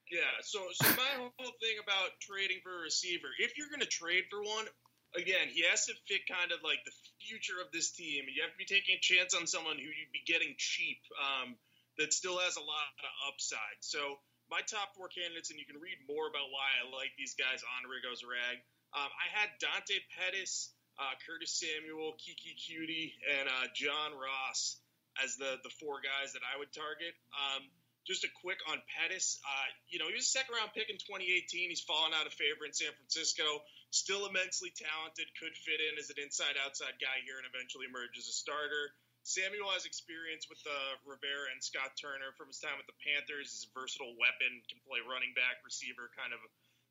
Yeah. 0.09 0.33
So, 0.41 0.65
so 0.73 0.89
my 0.97 1.13
whole 1.21 1.53
thing 1.61 1.77
about 1.77 2.17
trading 2.17 2.65
for 2.65 2.73
a 2.73 2.81
receiver, 2.89 3.29
if 3.37 3.53
you're 3.53 3.69
going 3.69 3.85
to 3.85 3.89
trade 3.89 4.25
for 4.33 4.41
one, 4.41 4.65
again, 5.13 5.53
he 5.53 5.61
has 5.69 5.85
to 5.85 5.93
fit 6.09 6.25
kind 6.25 6.49
of 6.49 6.65
like 6.65 6.81
the 6.89 6.95
future 7.21 7.61
of 7.61 7.69
this 7.69 7.93
team. 7.93 8.25
You 8.25 8.41
have 8.41 8.53
to 8.53 8.61
be 8.61 8.65
taking 8.65 8.97
a 8.97 9.01
chance 9.01 9.37
on 9.37 9.45
someone 9.45 9.77
who 9.77 9.85
you'd 9.85 10.09
be 10.09 10.25
getting 10.25 10.57
cheap, 10.57 10.97
um, 11.21 11.53
that 12.01 12.15
still 12.15 12.39
has 12.39 12.55
a 12.55 12.63
lot 12.63 12.89
of 13.03 13.11
upside. 13.29 13.77
So, 13.85 14.17
my 14.49 14.65
top 14.65 14.97
four 14.97 15.13
candidates, 15.13 15.53
and 15.53 15.61
you 15.61 15.67
can 15.69 15.77
read 15.77 16.01
more 16.09 16.25
about 16.25 16.49
why 16.49 16.73
I 16.81 16.89
like 16.89 17.13
these 17.21 17.37
guys 17.37 17.61
on 17.61 17.85
Riggo's 17.85 18.25
Rag. 18.25 18.57
Um, 18.97 19.11
I 19.13 19.29
had 19.29 19.53
Dante 19.61 20.01
Pettis 20.17 20.73
uh, 20.99 21.15
Curtis 21.23 21.55
Samuel, 21.55 22.19
Keke 22.19 22.59
Coutee, 22.59 23.15
and 23.39 23.47
uh, 23.47 23.67
John 23.71 24.13
Ross 24.19 24.77
as 25.23 25.39
the 25.39 25.57
the 25.63 25.73
four 25.79 26.03
guys 26.03 26.35
that 26.35 26.43
I 26.43 26.59
would 26.59 26.71
target. 26.75 27.15
Um, 27.31 27.63
just 28.07 28.25
a 28.25 28.31
quick 28.41 28.57
on 28.65 28.81
Pettis. 28.89 29.37
Uh, 29.45 29.69
you 29.91 30.01
know, 30.01 30.09
he 30.09 30.17
was 30.17 30.25
a 30.25 30.33
second 30.33 30.57
round 30.57 30.73
pick 30.73 30.89
in 30.89 30.97
2018. 30.97 31.69
He's 31.69 31.85
fallen 31.85 32.15
out 32.15 32.25
of 32.25 32.33
favor 32.33 32.65
in 32.65 32.73
San 32.73 32.89
Francisco. 32.97 33.61
Still 33.93 34.25
immensely 34.25 34.73
talented. 34.73 35.29
Could 35.37 35.53
fit 35.53 35.77
in 35.77 35.99
as 36.01 36.09
an 36.09 36.17
inside 36.17 36.57
outside 36.57 36.97
guy 36.97 37.21
here 37.21 37.37
and 37.37 37.45
eventually 37.45 37.85
emerge 37.85 38.17
as 38.17 38.25
a 38.25 38.35
starter. 38.35 38.97
Samuel 39.27 39.69
has 39.75 39.85
experience 39.85 40.49
with 40.49 40.57
uh, 40.65 40.95
Rivera 41.05 41.53
and 41.53 41.61
Scott 41.61 41.93
Turner 41.99 42.33
from 42.33 42.49
his 42.49 42.57
time 42.57 42.79
with 42.81 42.89
the 42.89 42.97
Panthers. 43.03 43.53
He's 43.53 43.67
a 43.67 43.71
versatile 43.77 44.15
weapon, 44.17 44.63
can 44.65 44.81
play 44.87 45.05
running 45.05 45.35
back, 45.37 45.61
receiver, 45.61 46.09
kind 46.17 46.33
of 46.33 46.41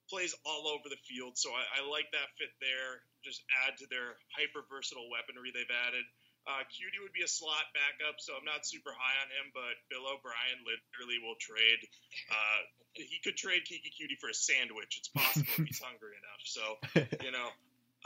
plays 0.09 0.35
all 0.45 0.69
over 0.69 0.89
the 0.89 1.01
field. 1.05 1.37
So 1.37 1.53
I, 1.53 1.81
I 1.81 1.81
like 1.87 2.09
that 2.17 2.33
fit 2.41 2.53
there. 2.59 3.05
Just 3.23 3.45
add 3.65 3.77
to 3.79 3.87
their 3.93 4.17
hyper 4.33 4.65
versatile 4.67 5.09
weaponry 5.13 5.53
they've 5.53 5.77
added. 5.89 6.05
Uh, 6.49 6.65
Coutee 6.73 6.97
would 7.05 7.13
be 7.13 7.21
a 7.21 7.29
slot 7.29 7.69
backup, 7.77 8.17
so 8.25 8.33
I'm 8.33 8.49
not 8.49 8.65
super 8.65 8.89
high 8.97 9.17
on 9.21 9.29
him, 9.29 9.53
but 9.53 9.77
Bill 9.93 10.09
O'Brien 10.09 10.65
literally 10.65 11.21
will 11.21 11.37
trade. 11.37 11.85
Uh, 12.33 12.61
he 12.97 13.21
could 13.21 13.37
trade 13.37 13.69
Keke 13.69 13.93
Coutee 13.93 14.17
for 14.17 14.33
a 14.33 14.35
sandwich. 14.35 14.97
It's 14.97 15.13
possible 15.13 15.45
if 15.45 15.69
he's 15.69 15.83
hungry 15.85 16.17
enough. 16.17 16.43
So, 16.49 16.65
you 17.25 17.33
know, 17.37 17.53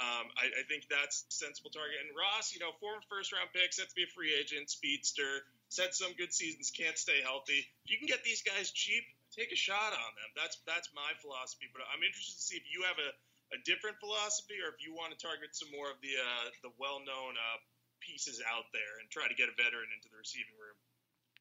um, 0.03 0.27
I, 0.35 0.51
I, 0.51 0.63
think 0.67 0.91
that's 0.91 1.23
a 1.29 1.33
sensible 1.33 1.71
target. 1.71 2.03
And 2.03 2.11
Ross, 2.19 2.51
you 2.51 2.59
know, 2.59 2.75
former 2.81 2.99
first 3.07 3.31
round 3.31 3.55
pick, 3.55 3.73
set 3.73 3.89
to 3.89 3.95
be 3.95 4.05
a 4.05 4.11
free 4.11 4.35
agent, 4.35 4.71
speedster, 4.71 5.47
set 5.69 5.95
some 5.95 6.11
good 6.19 6.35
seasons, 6.35 6.75
can't 6.75 6.99
stay 6.99 7.23
healthy. 7.23 7.63
If 7.85 7.95
you 7.95 7.99
can 7.99 8.09
get 8.09 8.25
these 8.25 8.43
guys 8.43 8.73
cheap, 8.73 9.05
take 9.33 9.51
a 9.51 9.59
shot 9.59 9.97
on 9.97 10.11
them. 10.15 10.31
That's 10.37 10.61
that's 10.69 10.93
my 10.93 11.17
philosophy. 11.25 11.73
But 11.73 11.89
I'm 11.89 12.05
interested 12.05 12.37
to 12.37 12.45
see 12.45 12.61
if 12.61 12.69
you 12.69 12.85
have 12.85 13.01
a, 13.01 13.11
a 13.57 13.59
different 13.65 13.97
philosophy 13.99 14.61
or 14.61 14.71
if 14.71 14.79
you 14.85 14.93
want 14.93 15.17
to 15.17 15.19
target 15.19 15.57
some 15.57 15.73
more 15.73 15.89
of 15.89 15.99
the 16.05 16.15
uh, 16.21 16.47
the 16.61 16.73
well 16.77 17.01
known 17.01 17.35
uh, 17.35 17.59
pieces 18.05 18.43
out 18.45 18.69
there 18.77 19.01
and 19.01 19.09
try 19.09 19.25
to 19.27 19.37
get 19.39 19.49
a 19.49 19.57
veteran 19.57 19.89
into 19.95 20.13
the 20.13 20.19
receiving 20.21 20.55
room. 20.61 20.77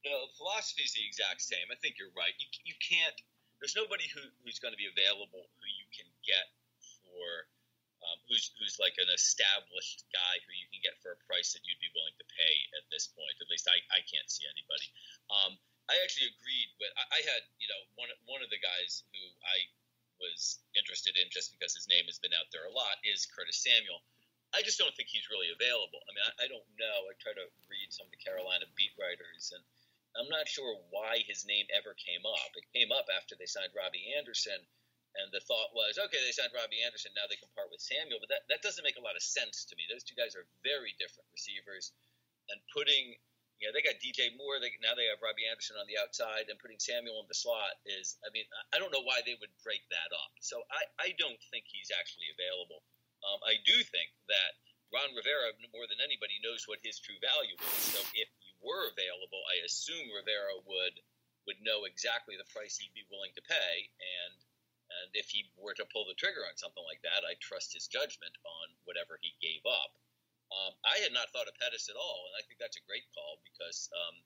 No, 0.01 0.17
the 0.25 0.33
philosophy 0.33 0.81
is 0.81 0.97
the 0.97 1.05
exact 1.05 1.45
same. 1.45 1.69
I 1.69 1.77
think 1.77 2.01
you're 2.01 2.13
right. 2.17 2.33
You, 2.41 2.73
you 2.73 2.77
can't. 2.81 3.13
There's 3.61 3.77
nobody 3.77 4.09
who, 4.09 4.25
who's 4.41 4.57
going 4.57 4.73
to 4.73 4.81
be 4.81 4.89
available 4.89 5.45
who 5.45 5.67
you 5.69 5.85
can 5.93 6.09
get 6.25 6.49
for 7.05 7.45
um, 8.01 8.17
who's 8.25 8.49
who's 8.57 8.81
like 8.81 8.97
an 8.97 9.09
established 9.13 10.09
guy 10.09 10.35
who 10.45 10.53
you 10.57 10.65
can 10.73 10.81
get 10.81 10.97
for 11.05 11.13
a 11.13 11.19
price 11.29 11.53
that 11.53 11.61
you'd 11.69 11.81
be 11.81 11.93
willing 11.93 12.17
to 12.17 12.25
pay 12.33 12.55
at 12.81 12.85
this 12.89 13.13
point. 13.13 13.37
At 13.37 13.49
least 13.49 13.69
I, 13.69 13.77
I 13.93 14.01
can't 14.09 14.25
see 14.25 14.49
anybody. 14.49 14.89
Um, 15.29 15.51
I 15.85 15.97
actually 16.01 16.33
agreed 16.33 16.69
with. 16.81 16.89
I, 16.97 17.05
I 17.13 17.19
had 17.21 17.41
you 17.61 17.69
know 17.69 17.81
one 18.01 18.09
one 18.25 18.41
of 18.41 18.49
the 18.49 18.61
guys 18.61 19.05
who 19.13 19.21
I 19.45 19.69
was 20.17 20.61
interested 20.77 21.17
in 21.17 21.29
just 21.33 21.53
because 21.53 21.73
his 21.73 21.89
name 21.89 22.05
has 22.05 22.21
been 22.21 22.33
out 22.37 22.49
there 22.53 22.65
a 22.69 22.73
lot 22.73 23.01
is 23.05 23.29
Curtis 23.29 23.61
Samuel. 23.61 24.01
I 24.53 24.61
just 24.61 24.77
don't 24.77 24.93
think 24.93 25.00
he's 25.11 25.27
really 25.27 25.51
available. 25.51 25.99
I 26.07 26.11
mean, 26.15 26.25
I, 26.25 26.31
I 26.43 26.47
don't 26.47 26.67
know. 26.79 26.97
I 27.11 27.13
try 27.19 27.35
to 27.35 27.47
read 27.67 27.89
some 27.91 28.07
of 28.07 28.13
the 28.15 28.23
Carolina 28.23 28.65
beat 28.79 28.95
writers, 28.95 29.51
and 29.51 29.63
I'm 30.15 30.31
not 30.31 30.47
sure 30.47 30.79
why 30.91 31.23
his 31.27 31.43
name 31.43 31.67
ever 31.75 31.95
came 31.99 32.23
up. 32.23 32.51
It 32.55 32.67
came 32.71 32.91
up 32.95 33.11
after 33.11 33.35
they 33.35 33.47
signed 33.47 33.75
Robbie 33.75 34.15
Anderson, 34.15 34.59
and 35.19 35.27
the 35.35 35.43
thought 35.43 35.75
was, 35.75 35.99
okay, 35.99 36.23
they 36.23 36.31
signed 36.31 36.55
Robbie 36.55 36.83
Anderson, 36.87 37.11
now 37.11 37.27
they 37.27 37.39
can 37.39 37.51
part 37.51 37.67
with 37.67 37.83
Samuel. 37.83 38.23
But 38.23 38.31
that, 38.31 38.47
that 38.47 38.63
doesn't 38.63 38.87
make 38.87 38.95
a 38.95 39.03
lot 39.03 39.19
of 39.19 39.23
sense 39.23 39.67
to 39.67 39.75
me. 39.75 39.83
Those 39.91 40.07
two 40.07 40.15
guys 40.15 40.39
are 40.39 40.47
very 40.63 40.95
different 40.95 41.27
receivers, 41.35 41.91
and 42.47 42.59
putting 42.71 43.19
you 43.61 43.69
know, 43.69 43.77
they 43.77 43.85
got 43.85 44.01
DJ 44.01 44.33
Moore. 44.41 44.57
They, 44.57 44.73
now 44.81 44.97
they 44.97 45.05
have 45.05 45.21
Robbie 45.21 45.45
Anderson 45.45 45.77
on 45.77 45.85
the 45.85 46.01
outside, 46.01 46.49
and 46.49 46.57
putting 46.57 46.81
Samuel 46.81 47.21
in 47.21 47.29
the 47.29 47.37
slot 47.37 47.77
is. 47.85 48.17
I 48.25 48.33
mean, 48.33 48.49
I 48.73 48.81
don't 48.81 48.89
know 48.89 49.05
why 49.05 49.21
they 49.21 49.37
would 49.37 49.53
break 49.61 49.85
that 49.93 50.09
up. 50.17 50.33
So 50.41 50.65
I, 50.73 50.81
I 50.97 51.09
don't 51.21 51.37
think 51.53 51.69
he's 51.69 51.93
actually 51.93 52.33
available. 52.33 52.81
Um, 53.21 53.37
I 53.45 53.61
do 53.61 53.77
think 53.85 54.09
that 54.33 54.57
Ron 54.91 55.15
Rivera, 55.15 55.55
more 55.71 55.87
than 55.87 56.03
anybody, 56.03 56.35
knows 56.43 56.67
what 56.67 56.83
his 56.83 56.99
true 56.99 57.17
value 57.23 57.55
is. 57.55 57.95
So 57.95 57.99
if 58.11 58.27
he 58.43 58.51
were 58.59 58.91
available, 58.91 59.39
I 59.47 59.63
assume 59.63 60.11
Rivera 60.11 60.59
would 60.67 60.99
would 61.49 61.57
know 61.65 61.89
exactly 61.89 62.37
the 62.37 62.45
price 62.53 62.77
he'd 62.77 62.93
be 62.93 63.07
willing 63.09 63.33
to 63.33 63.41
pay, 63.49 63.89
and 63.97 64.35
and 64.91 65.09
if 65.15 65.31
he 65.31 65.47
were 65.55 65.73
to 65.79 65.87
pull 65.89 66.03
the 66.05 66.19
trigger 66.19 66.43
on 66.43 66.59
something 66.59 66.83
like 66.83 67.01
that, 67.07 67.23
I 67.23 67.39
trust 67.39 67.71
his 67.71 67.87
judgment 67.87 68.35
on 68.43 68.75
whatever 68.83 69.15
he 69.23 69.31
gave 69.39 69.63
up. 69.63 69.95
Um, 70.51 70.75
I 70.83 70.99
had 70.99 71.15
not 71.15 71.31
thought 71.31 71.47
of 71.47 71.55
Pettis 71.55 71.87
at 71.87 71.95
all, 71.95 72.27
and 72.27 72.35
I 72.35 72.43
think 72.43 72.59
that's 72.59 72.75
a 72.75 72.83
great 72.83 73.07
call 73.15 73.39
because 73.47 73.87
um, 73.95 74.19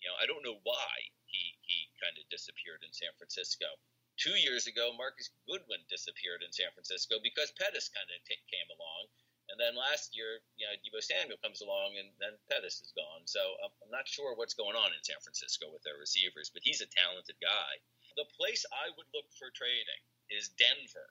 you 0.00 0.08
know 0.08 0.16
I 0.16 0.24
don't 0.24 0.44
know 0.44 0.58
why 0.64 0.92
he 1.28 1.60
he 1.60 1.92
kind 2.00 2.16
of 2.16 2.24
disappeared 2.32 2.80
in 2.80 2.92
San 2.96 3.12
Francisco. 3.20 3.68
Two 4.16 4.34
years 4.34 4.66
ago, 4.66 4.90
Marquise 4.96 5.30
Goodwin 5.46 5.84
disappeared 5.86 6.42
in 6.42 6.50
San 6.50 6.72
Francisco 6.74 7.22
because 7.22 7.54
Pettis 7.54 7.86
kind 7.92 8.08
of 8.10 8.18
t- 8.26 8.50
came 8.50 8.66
along, 8.72 9.12
and 9.48 9.56
then 9.56 9.72
last 9.72 10.12
year, 10.12 10.44
you 10.60 10.68
know, 10.68 10.76
Deebo 10.84 11.00
Samuel 11.00 11.40
comes 11.40 11.64
along, 11.64 11.96
and 11.96 12.12
then 12.20 12.36
Pettis 12.52 12.84
is 12.84 12.92
gone. 12.92 13.24
So 13.24 13.40
I'm, 13.64 13.72
not 13.88 14.04
sure 14.04 14.36
what's 14.36 14.52
going 14.52 14.76
on 14.76 14.92
in 14.92 15.00
San 15.00 15.16
Francisco 15.24 15.72
with 15.72 15.80
their 15.82 15.96
receivers, 15.96 16.52
but 16.52 16.60
he's 16.60 16.84
a 16.84 16.92
talented 16.92 17.40
guy. 17.40 17.72
The 18.20 18.28
place 18.36 18.68
I 18.68 18.92
would 18.92 19.08
look 19.16 19.24
for 19.40 19.48
trading 19.56 20.02
is 20.28 20.52
Denver. 20.60 21.08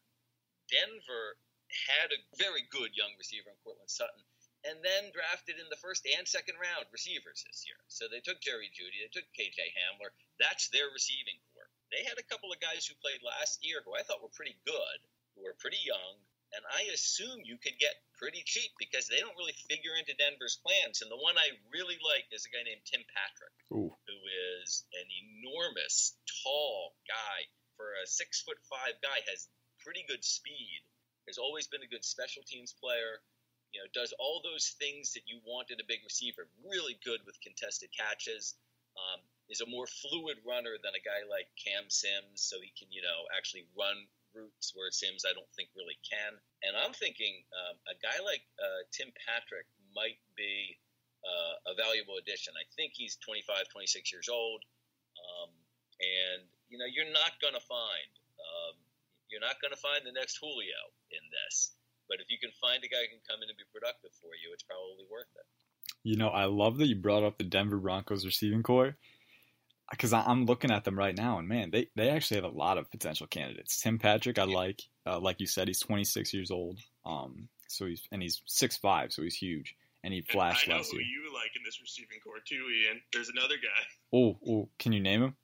Denver 0.69 1.41
had 1.89 2.13
a 2.13 2.23
very 2.38 2.63
good 2.69 2.93
young 2.93 3.12
receiver 3.17 3.50
in 3.50 3.58
Courtland 3.65 3.89
Sutton, 3.89 4.21
and 4.69 4.78
then 4.86 5.10
drafted 5.10 5.58
in 5.58 5.67
the 5.73 5.82
first 5.82 6.06
and 6.06 6.30
second 6.30 6.62
round 6.62 6.86
receivers 6.93 7.41
this 7.41 7.65
year. 7.65 7.82
So 7.89 8.06
they 8.06 8.21
took 8.21 8.39
Jerry 8.39 8.69
Jeudy, 8.69 9.02
they 9.02 9.12
took 9.12 9.28
KJ 9.34 9.73
Hamler. 9.73 10.13
That's 10.38 10.69
their 10.69 10.93
receiving 10.93 11.41
corps. 11.52 11.73
They 11.89 12.06
had 12.06 12.21
a 12.21 12.30
couple 12.30 12.54
of 12.54 12.62
guys 12.62 12.86
who 12.86 12.93
played 13.02 13.26
last 13.26 13.65
year 13.65 13.82
who 13.82 13.97
I 13.97 14.06
thought 14.06 14.21
were 14.21 14.34
pretty 14.38 14.60
good, 14.67 15.00
who 15.34 15.43
were 15.43 15.58
pretty 15.58 15.82
young, 15.82 16.21
and 16.55 16.63
I 16.71 16.88
assume 16.93 17.43
you 17.43 17.60
could 17.60 17.75
get 17.79 17.99
pretty 18.15 18.41
cheap 18.45 18.71
because 18.79 19.07
they 19.07 19.19
don't 19.19 19.36
really 19.36 19.55
figure 19.67 19.93
into 19.99 20.15
Denver's 20.15 20.60
plans. 20.63 21.03
And 21.03 21.12
the 21.12 21.19
one 21.19 21.38
I 21.38 21.53
really 21.69 21.99
like 22.01 22.25
is 22.31 22.47
a 22.47 22.51
guy 22.53 22.63
named 22.63 22.83
Tim 22.88 23.03
Patrick, 23.12 23.55
Ooh. 23.71 23.91
who 24.07 24.17
is 24.57 24.88
an 24.95 25.07
enormous, 25.27 26.15
tall 26.43 26.95
guy. 27.07 27.47
For 27.77 27.93
a 28.01 28.10
six 28.10 28.41
foot 28.41 28.57
five 28.65 28.97
guy, 29.05 29.21
has 29.29 29.53
pretty 29.86 30.01
good 30.10 30.25
speed. 30.25 30.81
Has 31.29 31.38
always 31.38 31.69
been 31.69 31.86
a 31.86 31.93
good 31.93 32.01
special 32.01 32.41
teams 32.41 32.73
player. 32.73 33.21
You 33.69 33.86
know, 33.86 33.89
does 33.93 34.17
all 34.17 34.41
those 34.41 34.73
things 34.81 35.13
that 35.13 35.29
you 35.29 35.38
want 35.45 35.69
in 35.69 35.77
a 35.77 35.86
big 35.86 36.01
receiver. 36.01 36.49
Really 36.65 36.97
good 37.05 37.21
with 37.29 37.38
contested 37.45 37.93
catches. 37.93 38.57
Um, 38.97 39.21
is 39.49 39.62
a 39.62 39.69
more 39.69 39.86
fluid 39.86 40.41
runner 40.41 40.75
than 40.81 40.97
a 40.97 41.03
guy 41.05 41.21
like 41.29 41.47
Cam 41.53 41.86
Sims, 41.88 42.41
so 42.41 42.57
he 42.60 42.73
can, 42.73 42.91
you 42.91 43.05
know, 43.05 43.29
actually 43.38 43.69
run 43.77 44.10
routes 44.38 44.78
where 44.78 44.93
Sims 44.93 45.26
I 45.26 45.34
don't 45.34 45.50
think 45.58 45.73
really 45.73 45.97
can. 46.06 46.38
And 46.62 46.78
I'm 46.78 46.93
thinking 46.93 47.41
um, 47.58 47.76
a 47.89 47.95
guy 47.97 48.21
like 48.21 48.45
uh, 48.62 48.86
Tim 48.93 49.10
Patrick 49.26 49.65
might 49.97 50.21
be 50.38 50.78
uh, 51.26 51.73
a 51.73 51.73
valuable 51.73 52.21
addition. 52.21 52.54
I 52.54 52.65
think 52.78 52.93
he's 52.93 53.17
25, 53.26 53.73
26 53.73 54.13
years 54.13 54.30
old, 54.30 54.62
um, 55.17 55.50
and 55.97 56.45
you 56.69 56.78
know 56.78 56.86
you're 56.86 57.10
not 57.10 57.41
going 57.41 57.58
to 57.58 57.65
find 57.65 58.12
um, 58.38 58.78
you're 59.34 59.43
not 59.43 59.58
going 59.60 59.73
to 59.73 59.82
find 59.82 60.06
the 60.06 60.13
next 60.13 60.38
Julio 60.38 60.82
in 61.12 61.23
this. 61.34 61.73
But 62.08 62.23
if 62.23 62.32
you 62.32 62.39
can 62.39 62.54
find 62.62 62.80
a 62.86 62.88
guy 62.88 63.04
who 63.04 63.19
can 63.19 63.26
come 63.28 63.43
in 63.43 63.52
and 63.52 63.60
be 63.60 63.67
productive 63.73 64.15
for 64.23 64.32
you, 64.39 64.56
it's 64.56 64.63
probably 64.63 65.04
worth 65.12 65.28
it. 65.36 65.47
You 66.08 66.15
know, 66.15 66.30
I 66.30 66.45
love 66.45 66.78
that 66.80 66.88
you 66.88 66.95
brought 66.95 67.28
up 67.28 67.38
the 67.38 67.43
Denver 67.43 67.78
Broncos 67.78 68.23
receiving 68.23 68.63
corps 68.63 68.95
because 69.91 70.13
I'm 70.13 70.45
looking 70.45 70.71
at 70.71 70.84
them 70.84 70.97
right 70.97 71.15
now, 71.15 71.39
and 71.39 71.47
man, 71.47 71.71
they, 71.71 71.88
they 71.95 72.10
actually 72.10 72.41
have 72.41 72.52
a 72.52 72.56
lot 72.58 72.78
of 72.78 72.89
potential 72.91 73.28
candidates. 73.28 73.80
Tim 73.82 74.00
Patrick, 74.00 74.38
I 74.39 74.43
like, 74.43 74.82
uh, 75.06 75.19
like 75.19 75.39
you 75.39 75.47
said, 75.47 75.67
he's 75.67 75.80
26 75.80 76.34
years 76.34 76.52
old, 76.52 76.80
um, 77.06 77.47
so 77.67 77.86
he's 77.86 78.02
and 78.12 78.21
he's 78.21 78.41
six 78.45 78.78
five, 78.78 79.12
so 79.13 79.21
he's 79.21 79.36
huge, 79.36 79.76
and 80.04 80.13
he 80.13 80.21
flashed 80.21 80.65
and 80.65 80.73
I 80.73 80.76
know 80.78 80.80
last 80.82 80.91
who 80.91 80.97
year. 80.97 81.06
you 81.08 81.34
like 81.34 81.52
in 81.56 81.62
this 81.65 81.80
receiving 81.82 82.19
corps 82.23 82.39
too, 82.47 82.56
Ian. 82.86 83.02
There's 83.13 83.30
another 83.30 83.56
guy, 83.56 84.17
Oh, 84.17 84.38
oh, 84.47 84.69
can 84.80 84.91
you 84.93 85.00
name 85.00 85.23
him? 85.23 85.36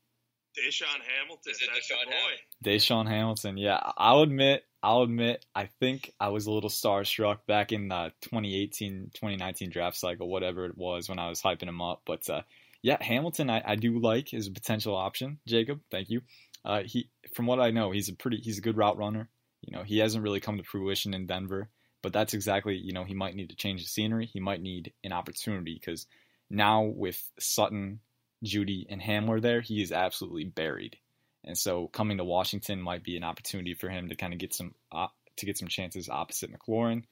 DaeSean 0.58 0.86
Hamilton. 0.86 1.51
Is 1.51 1.60
That's 1.67 1.89
your 1.89 1.97
DaeSean 1.97 2.06
boy. 2.06 2.12
Hamilton? 2.12 2.38
DaeSean 2.63 3.08
Hamilton. 3.10 3.58
Yeah, 3.58 3.79
I'll 3.97 4.21
admit, 4.21 4.63
I'll 4.84 5.01
admit, 5.01 5.45
I 5.56 5.65
think 5.79 6.12
I 6.19 6.29
was 6.29 6.45
a 6.45 6.51
little 6.51 6.69
starstruck 6.69 7.39
back 7.47 7.71
in 7.71 7.88
the 7.88 8.12
2018, 8.21 9.12
2019 9.15 9.69
draft 9.71 9.97
cycle, 9.97 10.29
whatever 10.29 10.65
it 10.65 10.77
was, 10.77 11.10
when 11.10 11.17
I 11.17 11.27
was 11.29 11.41
hyping 11.41 11.67
him 11.67 11.82
up. 11.82 12.03
But 12.06 12.29
uh, 12.29 12.43
yeah, 12.84 13.02
Hamilton, 13.02 13.50
I, 13.50 13.63
I 13.65 13.76
do 13.76 13.98
like 13.98 14.34
as 14.34 14.48
a 14.48 14.52
potential 14.52 14.96
option. 14.96 15.39
Jacob, 15.48 15.80
thank 15.89 16.10
you. 16.10 16.22
Uh, 16.63 16.84
he, 16.86 17.10
from 17.34 17.48
what 17.48 17.60
I 17.60 17.72
know, 17.72 17.91
he's 17.91 18.10
a 18.10 18.13
pretty, 18.13 18.38
he's 18.38 18.60
a 18.60 18.62
good 18.62 18.78
route 18.78 18.98
runner. 18.98 19.30
You 19.62 19.76
know, 19.76 19.84
he 19.84 19.98
hasn't 20.00 20.24
really 20.24 20.41
come 20.41 20.58
to 20.58 20.63
fruition 20.63 21.13
in 21.13 21.26
Denver, 21.26 21.69
but 22.02 22.13
that's 22.13 22.34
exactly, 22.34 22.76
you 22.76 22.91
know, 22.91 23.06
he 23.06 23.13
might 23.13 23.36
need 23.36 23.50
to 23.50 23.56
change 23.56 23.82
the 23.82 23.88
scenery. 23.88 24.26
He 24.26 24.41
might 24.41 24.62
need 24.62 24.93
an 25.04 25.13
opportunity 25.13 25.80
because 25.80 26.06
now 26.50 26.84
with 26.84 27.22
Sutton, 27.39 28.02
Jeudy, 28.43 28.86
and 28.89 29.02
Hamler 29.02 29.41
there, 29.41 29.62
he 29.62 29.82
is 29.82 29.93
absolutely 29.93 30.43
buried. 30.43 30.98
And 31.46 31.58
so 31.58 31.88
coming 31.88 32.17
to 32.17 32.26
Washington 32.26 32.82
might 32.82 33.04
be 33.04 33.15
an 33.15 33.24
opportunity 33.24 33.74
for 33.74 33.89
him 33.89 34.10
to 34.10 34.15
kind 34.15 34.34
of 34.34 34.39
get 34.39 34.54
some 34.54 34.76
uh, 34.91 35.08
to 35.38 35.46
get 35.46 35.58
some 35.58 35.67
chances 35.67 36.10
opposite 36.10 36.52
McLaurin. 36.52 37.04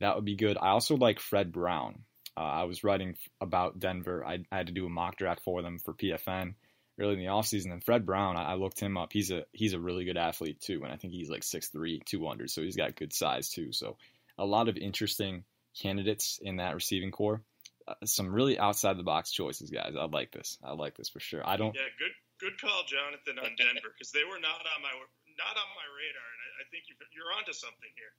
That 0.00 0.16
would 0.16 0.24
be 0.24 0.36
good. 0.36 0.58
I 0.60 0.68
also 0.68 0.96
like 0.96 1.20
Fred 1.20 1.52
Brown. 1.52 2.04
Uh, 2.36 2.40
I 2.40 2.64
was 2.64 2.82
writing 2.82 3.16
about 3.40 3.78
Denver. 3.78 4.24
I, 4.24 4.40
I, 4.50 4.56
had 4.56 4.66
to 4.66 4.72
do 4.72 4.86
a 4.86 4.90
mock 4.90 5.16
draft 5.16 5.42
for 5.44 5.62
them 5.62 5.78
for 5.78 5.94
PFN 5.94 6.54
early 6.98 7.14
in 7.14 7.18
the 7.20 7.26
offseason. 7.26 7.72
And 7.72 7.84
Fred 7.84 8.04
Brown, 8.04 8.36
I, 8.36 8.52
I, 8.52 8.54
looked 8.54 8.80
him 8.80 8.96
up. 8.96 9.12
He's 9.12 9.30
a 9.30 9.44
he's 9.52 9.72
a 9.72 9.80
really 9.80 10.04
good 10.04 10.16
athlete 10.16 10.60
too, 10.60 10.82
and 10.82 10.92
I 10.92 10.96
think 10.96 11.12
he's 11.12 11.30
like 11.30 11.42
6'3", 11.42 12.04
200, 12.04 12.50
so 12.50 12.62
he's 12.62 12.76
got 12.76 12.96
good 12.96 13.12
size 13.12 13.50
too. 13.50 13.72
So 13.72 13.96
a 14.36 14.44
lot 14.44 14.68
of 14.68 14.76
interesting 14.76 15.44
candidates 15.80 16.40
in 16.42 16.56
that 16.56 16.74
receiving 16.74 17.10
corps. 17.10 17.42
Uh, 17.86 17.94
some 18.04 18.32
really 18.32 18.58
outside 18.58 18.96
the 18.96 19.04
box 19.04 19.30
choices, 19.30 19.70
guys. 19.70 19.94
I 19.98 20.06
like 20.06 20.32
this. 20.32 20.58
I 20.64 20.72
like 20.72 20.96
this 20.96 21.10
for 21.10 21.20
sure. 21.20 21.46
I 21.46 21.56
don't. 21.56 21.74
Yeah, 21.74 21.92
good 21.98 22.14
good 22.40 22.60
call, 22.60 22.82
Jonathan, 22.88 23.38
on 23.38 23.54
Denver 23.54 23.94
because 23.94 24.10
they 24.10 24.24
were 24.24 24.40
not 24.40 24.64
on 24.64 24.80
my 24.82 24.90
not 25.38 25.54
on 25.54 25.70
my 25.76 25.86
radar, 25.94 26.28
and 26.34 26.40
I, 26.42 26.48
I 26.62 26.64
think 26.72 26.88
you 26.88 26.94
you're 27.14 27.30
onto 27.36 27.52
something 27.52 27.92
here. 27.94 28.14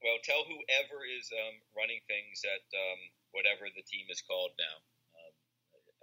Well, 0.00 0.16
tell 0.24 0.42
whoever 0.48 1.04
is 1.04 1.28
um, 1.28 1.60
running 1.76 2.00
things 2.08 2.40
at 2.48 2.64
um, 2.72 3.00
whatever 3.36 3.68
the 3.68 3.84
team 3.84 4.08
is 4.08 4.24
called 4.24 4.56
now. 4.56 4.76
Um, 5.16 5.34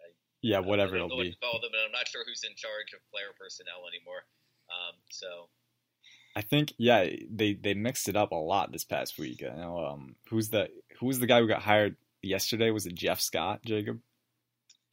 I, 0.01 0.07
Yeah, 0.45 0.61
whatever 0.61 0.95
I 0.95 1.01
don't 1.01 1.09
it'll 1.09 1.17
know 1.17 1.23
be. 1.25 1.37
Call 1.41 1.59
them, 1.59 1.73
and 1.73 1.81
I'm 1.89 1.95
not 1.97 2.07
sure 2.07 2.21
who's 2.25 2.45
in 2.45 2.53
charge 2.53 2.93
of 2.93 3.01
player 3.09 3.33
personnel 3.33 3.89
anymore. 3.89 4.21
Um, 4.69 4.95
so 5.09 5.49
I 6.37 6.41
think 6.41 6.73
yeah, 6.77 7.09
they 7.29 7.53
they 7.53 7.73
mixed 7.73 8.07
it 8.09 8.15
up 8.15 8.31
a 8.31 8.35
lot 8.35 8.71
this 8.71 8.85
past 8.85 9.17
week. 9.17 9.41
I 9.41 9.55
know 9.55 9.81
um 9.83 10.15
who's 10.29 10.49
the 10.49 10.69
who's 10.99 11.17
the 11.17 11.25
guy 11.25 11.39
who 11.41 11.47
got 11.47 11.63
hired 11.63 11.97
yesterday? 12.21 12.69
Was 12.69 12.85
it 12.85 12.93
Jeff 12.93 13.19
Scott, 13.19 13.61
Jacob? 13.65 13.99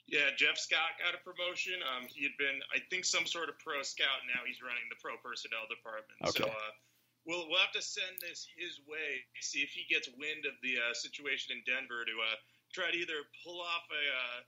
Yeah, 0.07 0.33
Jeff 0.37 0.57
Scott 0.57 1.01
got 1.01 1.17
a 1.17 1.21
promotion. 1.25 1.81
Um, 1.81 2.05
he 2.09 2.23
had 2.25 2.37
been, 2.37 2.61
I 2.69 2.81
think, 2.93 3.05
some 3.05 3.25
sort 3.25 3.49
of 3.49 3.57
pro 3.59 3.81
scout. 3.83 4.21
Now 4.29 4.45
he's 4.45 4.61
running 4.61 4.85
the 4.93 5.01
pro 5.01 5.17
personnel 5.17 5.65
department. 5.69 6.21
So 6.29 6.45
Okay. 6.45 6.53
uh, 6.53 6.73
we'll 7.27 7.49
we'll 7.49 7.61
have 7.61 7.73
to 7.77 7.83
send 7.85 8.21
this 8.21 8.47
his 8.57 8.81
way. 8.89 9.25
See 9.41 9.61
if 9.61 9.71
he 9.73 9.85
gets 9.89 10.09
wind 10.17 10.47
of 10.47 10.55
the 10.63 10.79
uh, 10.79 10.95
situation 10.95 11.57
in 11.57 11.61
Denver 11.67 12.05
to 12.05 12.15
uh, 12.21 12.37
try 12.73 12.91
to 12.93 12.99
either 12.99 13.21
pull 13.45 13.61
off 13.61 13.85
a 13.91 14.05
uh, 14.13 14.41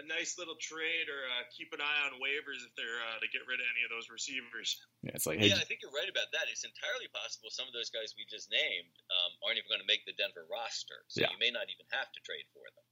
a 0.00 0.04
nice 0.06 0.38
little 0.40 0.56
trade 0.56 1.10
or 1.12 1.20
uh, 1.28 1.44
keep 1.52 1.74
an 1.76 1.82
eye 1.82 2.00
on 2.08 2.16
waivers 2.22 2.62
if 2.64 2.72
they're 2.78 3.02
uh, 3.12 3.18
to 3.20 3.28
get 3.28 3.44
rid 3.44 3.60
of 3.60 3.66
any 3.74 3.82
of 3.84 3.90
those 3.92 4.08
receivers. 4.08 4.80
Yeah, 5.04 5.12
it's 5.18 5.26
like 5.28 5.42
hey, 5.42 5.52
yeah, 5.52 5.60
I 5.60 5.66
think 5.66 5.82
you're 5.84 5.92
right 5.92 6.08
about 6.08 6.30
that. 6.32 6.48
It's 6.48 6.64
entirely 6.64 7.10
possible 7.12 7.50
some 7.52 7.68
of 7.68 7.74
those 7.76 7.90
guys 7.92 8.14
we 8.16 8.24
just 8.30 8.48
named 8.48 8.94
um, 9.12 9.30
aren't 9.44 9.58
even 9.60 9.68
going 9.68 9.82
to 9.82 9.90
make 9.90 10.06
the 10.08 10.16
Denver 10.16 10.46
roster, 10.48 11.04
so 11.10 11.20
Yeah. 11.20 11.28
you 11.34 11.38
may 11.42 11.50
not 11.52 11.68
even 11.68 11.84
have 11.92 12.08
to 12.10 12.20
trade 12.24 12.46
for 12.54 12.64
them. 12.72 12.86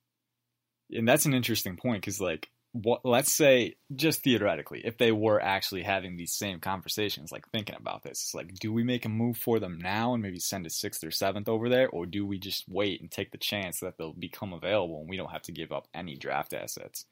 and 1.01 1.07
that's 1.09 1.24
an 1.24 1.33
interesting 1.33 1.77
point 1.79 2.03
because 2.03 2.20
like 2.20 2.51
what 2.72 3.00
let's 3.04 3.33
say 3.33 3.74
just 3.96 4.22
theoretically 4.22 4.83
if 4.85 4.98
they 4.98 5.11
were 5.11 5.40
actually 5.40 5.83
having 5.83 6.16
these 6.16 6.35
same 6.35 6.61
conversations 6.61 7.33
like 7.33 7.48
thinking 7.50 7.74
about 7.74 8.02
this 8.02 8.22
it's 8.22 8.35
like 8.35 8.52
do 8.54 8.72
we 8.72 8.85
make 8.85 9.04
a 9.04 9.09
move 9.09 9.37
for 9.37 9.59
them 9.59 9.78
now 9.78 10.12
and 10.14 10.22
maybe 10.22 10.38
send 10.38 10.66
a 10.66 10.70
sixth 10.70 11.04
or 11.04 11.11
seventh 11.11 11.48
over 11.48 11.68
there? 11.68 11.88
Or 11.88 12.07
do 12.07 12.26
we 12.26 12.38
just 12.38 12.64
wait 12.68 13.00
and 13.00 13.11
take 13.11 13.31
the 13.31 13.38
chance 13.38 13.81
that 13.81 13.96
they'll 13.96 14.12
become 14.12 14.52
available 14.52 15.00
and 15.00 15.09
we 15.09 15.16
don't 15.16 15.33
have 15.33 15.42
to 15.42 15.52
give 15.52 15.72
up 15.72 15.88
any 15.94 16.16
draft 16.16 16.52
assets? 16.52 17.04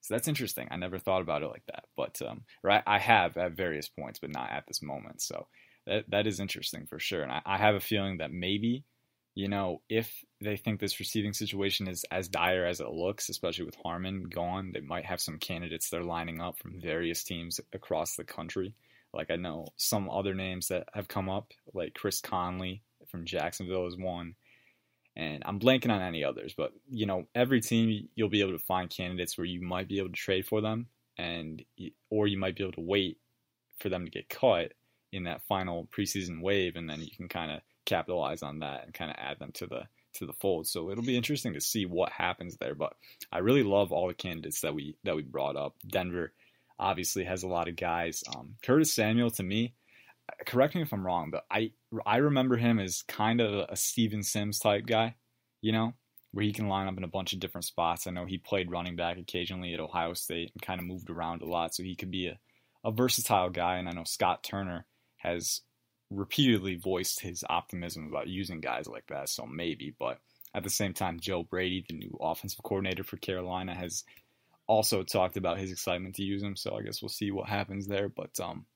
So 0.00 0.14
that's 0.14 0.28
interesting. 0.28 0.68
I 0.70 0.76
never 0.76 0.98
thought 0.98 1.22
about 1.22 1.42
it 1.42 1.48
like 1.48 1.64
that. 1.66 1.84
But 1.96 2.20
um 2.22 2.42
right 2.62 2.82
i 2.86 2.98
have 2.98 3.36
at 3.36 3.52
various 3.52 3.88
points 3.88 4.18
but 4.18 4.32
not 4.32 4.50
at 4.50 4.66
this 4.66 4.82
moment. 4.82 5.22
So 5.22 5.46
that, 5.86 6.04
that 6.10 6.26
is 6.26 6.40
interesting 6.40 6.86
for 6.86 6.98
sure. 6.98 7.22
And 7.22 7.32
I, 7.32 7.42
I 7.44 7.56
have 7.58 7.74
a 7.74 7.80
feeling 7.80 8.18
that 8.18 8.32
maybe 8.32 8.84
you 9.36 9.48
know, 9.48 9.82
if 9.90 10.24
they 10.40 10.56
think 10.56 10.80
this 10.80 10.98
receiving 10.98 11.34
situation 11.34 11.88
is 11.88 12.06
as 12.10 12.26
dire 12.26 12.64
as 12.64 12.80
it 12.80 12.88
looks, 12.88 13.28
especially 13.28 13.66
with 13.66 13.76
Harmon 13.84 14.24
gone, 14.24 14.72
they 14.72 14.80
might 14.80 15.04
have 15.04 15.20
some 15.20 15.38
candidates 15.38 15.90
they're 15.90 16.02
lining 16.02 16.40
up 16.40 16.58
from 16.58 16.80
various 16.80 17.22
teams 17.22 17.60
across 17.74 18.16
the 18.16 18.24
country. 18.24 18.74
Like 19.12 19.30
I 19.30 19.36
know 19.36 19.66
some 19.76 20.08
other 20.08 20.34
names 20.34 20.68
that 20.68 20.88
have 20.94 21.06
come 21.06 21.28
up, 21.28 21.52
like 21.74 21.92
Chris 21.92 22.22
Conley 22.22 22.82
from 23.08 23.26
Jacksonville 23.26 23.86
is 23.86 23.96
one. 23.96 24.36
And 25.14 25.42
I'm 25.44 25.60
blanking 25.60 25.92
on 25.92 26.00
any 26.00 26.24
others, 26.24 26.54
but 26.56 26.72
you 26.90 27.04
know, 27.04 27.24
every 27.34 27.60
team 27.60 28.08
you'll 28.14 28.30
be 28.30 28.40
able 28.40 28.52
to 28.52 28.58
find 28.58 28.88
candidates 28.88 29.36
where 29.36 29.44
you 29.44 29.60
might 29.60 29.88
be 29.88 29.98
able 29.98 30.08
to 30.08 30.14
trade 30.14 30.46
for 30.46 30.62
them, 30.62 30.86
and 31.18 31.62
or 32.08 32.26
you 32.26 32.38
might 32.38 32.56
be 32.56 32.62
able 32.62 32.72
to 32.72 32.80
wait 32.80 33.18
for 33.80 33.90
them 33.90 34.06
to 34.06 34.10
get 34.10 34.30
cut 34.30 34.72
in 35.12 35.24
that 35.24 35.42
final 35.42 35.88
preseason 35.94 36.40
wave, 36.40 36.76
and 36.76 36.88
then 36.88 37.00
you 37.00 37.10
can 37.16 37.28
kind 37.28 37.50
of 37.50 37.60
capitalize 37.86 38.42
on 38.42 38.60
that 38.60 38.84
and 38.84 38.94
kind 38.94 39.10
of 39.10 39.16
add 39.18 39.38
them 39.38 39.52
to 39.54 39.66
the 39.66 39.82
to 40.14 40.26
the 40.26 40.32
fold. 40.34 40.66
So 40.66 40.90
it'll 40.90 41.04
be 41.04 41.16
interesting 41.16 41.54
to 41.54 41.60
see 41.60 41.86
what 41.86 42.12
happens 42.12 42.56
there. 42.56 42.74
But 42.74 42.94
I 43.30 43.38
really 43.38 43.62
love 43.62 43.92
all 43.92 44.08
the 44.08 44.14
candidates 44.14 44.60
that 44.60 44.74
we 44.74 44.96
that 45.04 45.16
we 45.16 45.22
brought 45.22 45.56
up. 45.56 45.74
Denver 45.86 46.32
obviously 46.78 47.24
has 47.24 47.42
a 47.42 47.48
lot 47.48 47.68
of 47.68 47.76
guys. 47.76 48.22
Um, 48.34 48.56
Curtis 48.62 48.94
Samuel 48.94 49.30
to 49.32 49.42
me, 49.42 49.74
correct 50.46 50.74
me 50.74 50.82
if 50.82 50.92
I'm 50.92 51.06
wrong, 51.06 51.30
but 51.30 51.44
I 51.50 51.72
I 52.04 52.18
remember 52.18 52.56
him 52.56 52.78
as 52.78 53.02
kind 53.02 53.40
of 53.40 53.66
a 53.68 53.76
Steven 53.76 54.22
Sims 54.22 54.58
type 54.58 54.86
guy, 54.86 55.14
you 55.60 55.72
know, 55.72 55.94
where 56.32 56.44
he 56.44 56.52
can 56.52 56.68
line 56.68 56.88
up 56.88 56.96
in 56.96 57.04
a 57.04 57.08
bunch 57.08 57.32
of 57.32 57.40
different 57.40 57.64
spots. 57.64 58.06
I 58.06 58.10
know 58.10 58.26
he 58.26 58.38
played 58.38 58.70
running 58.70 58.96
back 58.96 59.18
occasionally 59.18 59.72
at 59.74 59.80
Ohio 59.80 60.14
State 60.14 60.50
and 60.54 60.62
kind 60.62 60.80
of 60.80 60.86
moved 60.86 61.10
around 61.10 61.42
a 61.42 61.46
lot, 61.46 61.74
so 61.74 61.82
he 61.82 61.96
could 61.96 62.10
be 62.10 62.26
a, 62.26 62.38
a 62.84 62.90
versatile 62.90 63.50
guy. 63.50 63.76
And 63.76 63.88
I 63.88 63.92
know 63.92 64.04
Scott 64.04 64.42
Turner 64.42 64.86
has 65.18 65.62
repeatedly 66.10 66.76
voiced 66.76 67.20
his 67.20 67.44
optimism 67.48 68.06
about 68.08 68.28
using 68.28 68.60
guys 68.60 68.86
like 68.86 69.06
that, 69.08 69.28
so 69.28 69.46
maybe. 69.46 69.94
But 69.98 70.18
at 70.54 70.62
the 70.62 70.70
same 70.70 70.94
time, 70.94 71.20
Joe 71.20 71.42
Brady, 71.42 71.84
the 71.86 71.94
new 71.94 72.16
offensive 72.20 72.62
coordinator 72.62 73.04
for 73.04 73.16
Carolina, 73.16 73.74
has 73.74 74.04
also 74.66 75.02
talked 75.02 75.36
about 75.36 75.58
his 75.58 75.70
excitement 75.70 76.16
to 76.16 76.22
use 76.22 76.42
him. 76.42 76.56
So 76.56 76.76
I 76.76 76.82
guess 76.82 77.02
we'll 77.02 77.08
see 77.08 77.30
what 77.30 77.48
happens 77.48 77.86
there. 77.86 78.08
But 78.08 78.38
um, 78.40 78.66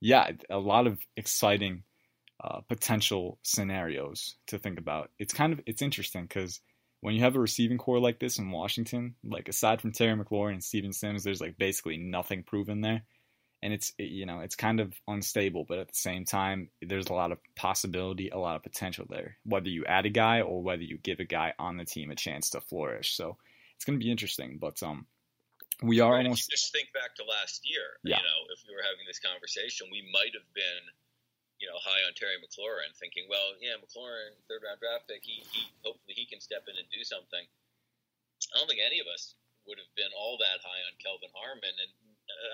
yeah, 0.00 0.30
a 0.48 0.58
lot 0.58 0.86
of 0.86 0.98
exciting 1.16 1.82
uh, 2.42 2.60
potential 2.68 3.38
scenarios 3.42 4.36
to 4.46 4.58
think 4.58 4.78
about. 4.78 5.10
It's 5.18 5.34
kind 5.34 5.52
of 5.52 5.60
it's 5.66 5.82
interesting 5.82 6.22
because 6.22 6.60
when 7.00 7.14
you 7.14 7.20
have 7.20 7.36
a 7.36 7.40
receiving 7.40 7.78
corps 7.78 8.00
like 8.00 8.18
this 8.18 8.38
in 8.38 8.50
Washington, 8.50 9.14
like 9.24 9.48
aside 9.48 9.80
from 9.80 9.92
Terry 9.92 10.16
McLaurin 10.16 10.54
and 10.54 10.64
Steven 10.64 10.92
Sims, 10.92 11.24
there's 11.24 11.40
like 11.40 11.58
basically 11.58 11.96
nothing 11.96 12.42
proven 12.42 12.80
there, 12.80 13.02
and 13.62 13.72
it's 13.72 13.92
it, 13.98 14.10
you 14.10 14.26
know 14.26 14.40
it's 14.40 14.56
kind 14.56 14.80
of 14.80 14.92
unstable, 15.06 15.64
but 15.68 15.78
at 15.78 15.88
the 15.88 15.96
same 15.96 16.24
time, 16.24 16.70
there's 16.80 17.08
a 17.08 17.14
lot 17.14 17.32
of 17.32 17.38
possibility, 17.56 18.28
a 18.30 18.38
lot 18.38 18.56
of 18.56 18.62
potential 18.62 19.06
there. 19.08 19.36
Whether 19.44 19.68
you 19.68 19.84
add 19.84 20.06
a 20.06 20.10
guy 20.10 20.40
or 20.40 20.62
whether 20.62 20.82
you 20.82 20.98
give 20.98 21.20
a 21.20 21.24
guy 21.24 21.54
on 21.58 21.76
the 21.76 21.84
team 21.84 22.10
a 22.10 22.16
chance 22.16 22.50
to 22.50 22.60
flourish, 22.60 23.14
so 23.14 23.36
it's 23.76 23.84
going 23.84 23.98
to 23.98 24.04
be 24.04 24.10
interesting. 24.10 24.58
But 24.60 24.82
um, 24.82 25.06
we 25.82 26.00
are 26.00 26.12
Right, 26.12 26.28
almost 26.28 26.52
just 26.52 26.72
think 26.72 26.92
back 26.92 27.16
to 27.16 27.24
last 27.24 27.64
year. 27.64 27.96
Yeah. 28.04 28.20
You 28.20 28.24
know, 28.24 28.40
if 28.52 28.60
we 28.68 28.76
were 28.76 28.84
having 28.84 29.08
this 29.08 29.20
conversation, 29.20 29.88
we 29.88 30.04
might 30.12 30.36
have 30.36 30.48
been, 30.52 30.84
you 31.56 31.68
know, 31.68 31.80
high 31.80 32.04
on 32.04 32.12
Terry 32.12 32.36
McLaurin, 32.40 32.92
thinking, 33.00 33.24
well, 33.32 33.56
yeah, 33.60 33.80
McLaurin, 33.80 34.36
third 34.48 34.60
round 34.64 34.80
draft 34.80 35.08
pick, 35.08 35.24
he, 35.24 35.40
he 35.52 35.68
hopefully 35.80 36.16
he 36.16 36.28
can 36.28 36.40
step 36.40 36.68
in 36.68 36.76
and 36.76 36.88
do 36.92 37.00
something. 37.04 37.44
I 38.52 38.54
don't 38.60 38.68
think 38.68 38.84
any 38.84 39.00
of 39.00 39.08
us 39.08 39.36
would 39.68 39.80
have 39.80 39.92
been 39.96 40.12
all 40.16 40.40
that 40.40 40.60
high 40.64 40.82
on 40.88 40.96
Kelvin 41.00 41.32
Harmon, 41.32 41.76
and 41.76 41.92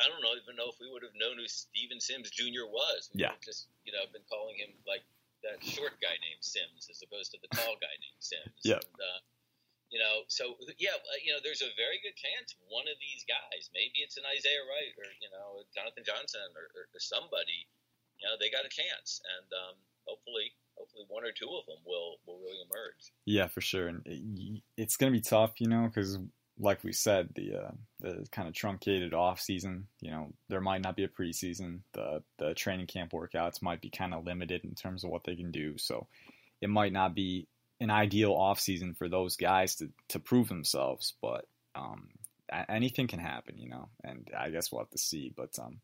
I 0.03 0.09
don't 0.09 0.21
know 0.23 0.35
even 0.37 0.57
know 0.57 0.69
if 0.71 0.79
we 0.81 0.89
would 0.91 1.03
have 1.03 1.17
known 1.17 1.37
who 1.39 1.47
Steven 1.49 2.01
Sims 2.01 2.31
Jr. 2.31 2.67
was. 2.69 3.11
We 3.15 3.23
Yeah. 3.23 3.35
just 3.45 3.69
you 3.85 3.93
know 3.93 4.05
been 4.13 4.27
calling 4.29 4.57
him 4.57 4.73
like 4.87 5.05
that 5.45 5.63
short 5.63 5.95
guy 6.03 6.17
named 6.19 6.43
Sims 6.43 6.89
as 6.91 7.03
opposed 7.03 7.31
to 7.33 7.39
the 7.43 7.49
tall 7.55 7.77
guy 7.79 7.93
named 8.01 8.21
Sims. 8.21 8.59
Yeah. 8.65 8.81
And, 8.83 8.99
uh, 8.99 9.21
you 9.91 10.03
know, 10.03 10.27
so 10.27 10.59
yeah, 10.83 10.99
uh, 10.99 11.19
you 11.23 11.31
know, 11.31 11.39
there's 11.45 11.63
a 11.63 11.71
very 11.79 12.03
good 12.03 12.19
chance 12.19 12.57
one 12.67 12.89
of 12.91 12.99
these 12.99 13.23
guys, 13.31 13.71
maybe 13.71 14.03
it's 14.03 14.19
an 14.19 14.27
Isaiah 14.27 14.65
Wright 14.67 14.95
or 14.99 15.07
you 15.23 15.31
know 15.31 15.63
Jonathan 15.75 16.03
Johnson 16.03 16.49
or, 16.59 16.67
or, 16.75 16.91
or 16.91 17.01
somebody, 17.01 17.69
you 18.19 18.27
know, 18.27 18.35
they 18.41 18.51
got 18.51 18.67
a 18.67 18.73
chance, 18.73 19.23
and 19.39 19.47
um, 19.55 19.77
hopefully, 20.09 20.51
hopefully 20.75 21.05
one 21.09 21.23
or 21.23 21.31
two 21.31 21.47
of 21.55 21.67
them 21.71 21.79
will 21.87 22.19
will 22.27 22.41
really 22.43 22.59
emerge. 22.67 23.13
Yeah, 23.27 23.47
for 23.47 23.61
sure, 23.61 23.87
and 23.87 24.03
it, 24.07 24.63
it's 24.77 24.97
gonna 24.97 25.13
be 25.15 25.21
tough, 25.23 25.61
you 25.61 25.69
know, 25.69 25.87
because 25.87 26.19
like 26.59 26.83
we 26.83 26.93
said, 26.93 27.29
the 27.35 27.57
uh, 27.57 27.71
the 28.01 28.27
kind 28.31 28.49
of 28.49 28.55
truncated 28.55 29.13
off 29.13 29.41
season, 29.41 29.87
you 30.01 30.11
know, 30.11 30.33
there 30.49 30.61
might 30.61 30.83
not 30.83 30.97
be 30.97 31.05
a 31.05 31.09
preseason. 31.09 31.81
The 31.93 32.23
the 32.39 32.55
training 32.55 32.87
camp 32.87 33.13
workouts 33.13 33.63
might 33.63 33.81
be 33.81 33.91
kind 33.91 34.15
of 34.15 34.25
limited 34.25 34.65
in 34.65 34.75
terms 34.75 35.05
of 35.05 35.11
what 35.11 35.25
they 35.25 35.37
can 35.37 35.51
do, 35.51 35.77
so 35.79 36.07
it 36.61 36.71
might 36.71 36.93
not 36.93 37.15
be 37.15 37.47
an 37.81 37.91
ideal 37.91 38.33
off 38.33 38.59
season 38.59 38.95
for 38.95 39.09
those 39.09 39.37
guys 39.37 39.77
to 39.77 39.91
to 40.09 40.19
prove 40.19 40.49
themselves. 40.49 41.15
But 41.21 41.47
um, 41.75 42.09
anything 42.69 43.07
can 43.07 43.21
happen, 43.21 43.59
you 43.59 43.69
know, 43.69 43.89
and 44.03 44.31
I 44.37 44.51
guess 44.51 44.73
we'll 44.73 44.81
have 44.81 44.91
to 44.91 44.99
see. 44.99 45.33
But 45.37 45.59
um, 45.59 45.81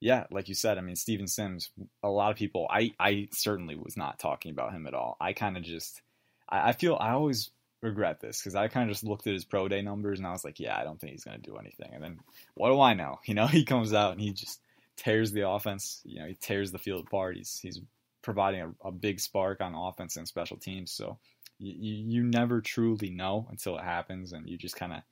yeah, 0.00 0.24
like 0.30 0.48
you 0.48 0.54
said, 0.54 0.78
I 0.78 0.80
mean, 0.80 0.96
Steven 0.96 1.28
Sims, 1.28 1.70
a 2.02 2.08
lot 2.08 2.30
of 2.32 2.36
people, 2.36 2.66
I 2.70 2.92
I 2.98 3.28
certainly 3.32 3.76
was 3.76 3.96
not 3.96 4.18
talking 4.18 4.50
about 4.50 4.72
him 4.72 4.86
at 4.86 4.94
all. 4.94 5.16
I 5.20 5.34
kind 5.34 5.56
of 5.56 5.62
just 5.62 6.02
I, 6.48 6.70
I 6.70 6.72
feel 6.72 6.96
I 7.00 7.10
always 7.10 7.50
regret 7.82 8.20
this 8.20 8.40
because 8.40 8.54
I 8.54 8.68
kind 8.68 8.88
of 8.88 8.94
just 8.94 9.04
looked 9.04 9.26
at 9.26 9.32
his 9.32 9.44
pro 9.44 9.68
day 9.68 9.82
numbers 9.82 10.18
and 10.18 10.26
I 10.26 10.32
was 10.32 10.44
like, 10.44 10.60
yeah, 10.60 10.76
I 10.78 10.84
don't 10.84 11.00
think 11.00 11.12
he's 11.12 11.24
going 11.24 11.40
to 11.40 11.50
do 11.50 11.56
anything. 11.56 11.90
And 11.92 12.02
then 12.02 12.18
what 12.54 12.70
do 12.70 12.80
I 12.80 12.94
know? 12.94 13.18
You 13.26 13.34
know, 13.34 13.46
he 13.46 13.64
comes 13.64 13.92
out 13.92 14.12
and 14.12 14.20
he 14.20 14.32
just 14.32 14.60
tears 14.96 15.32
the 15.32 15.48
offense. 15.48 16.00
You 16.04 16.20
know, 16.20 16.26
he 16.26 16.34
tears 16.34 16.72
the 16.72 16.78
field 16.78 17.06
apart. 17.06 17.36
He's 17.36 17.58
he's 17.60 17.80
providing 18.22 18.60
a, 18.60 18.88
a 18.88 18.92
big 18.92 19.20
spark 19.20 19.60
on 19.60 19.74
offense 19.74 20.16
and 20.16 20.28
special 20.28 20.56
teams. 20.56 20.92
So 20.92 21.18
you, 21.58 21.94
you, 22.18 22.22
never 22.22 22.60
truly 22.60 23.10
know 23.10 23.46
until 23.50 23.78
it 23.78 23.84
happens, 23.84 24.32
and 24.32 24.48
you 24.48 24.56
just 24.56 24.76
kind 24.76 24.92
of 24.92 25.02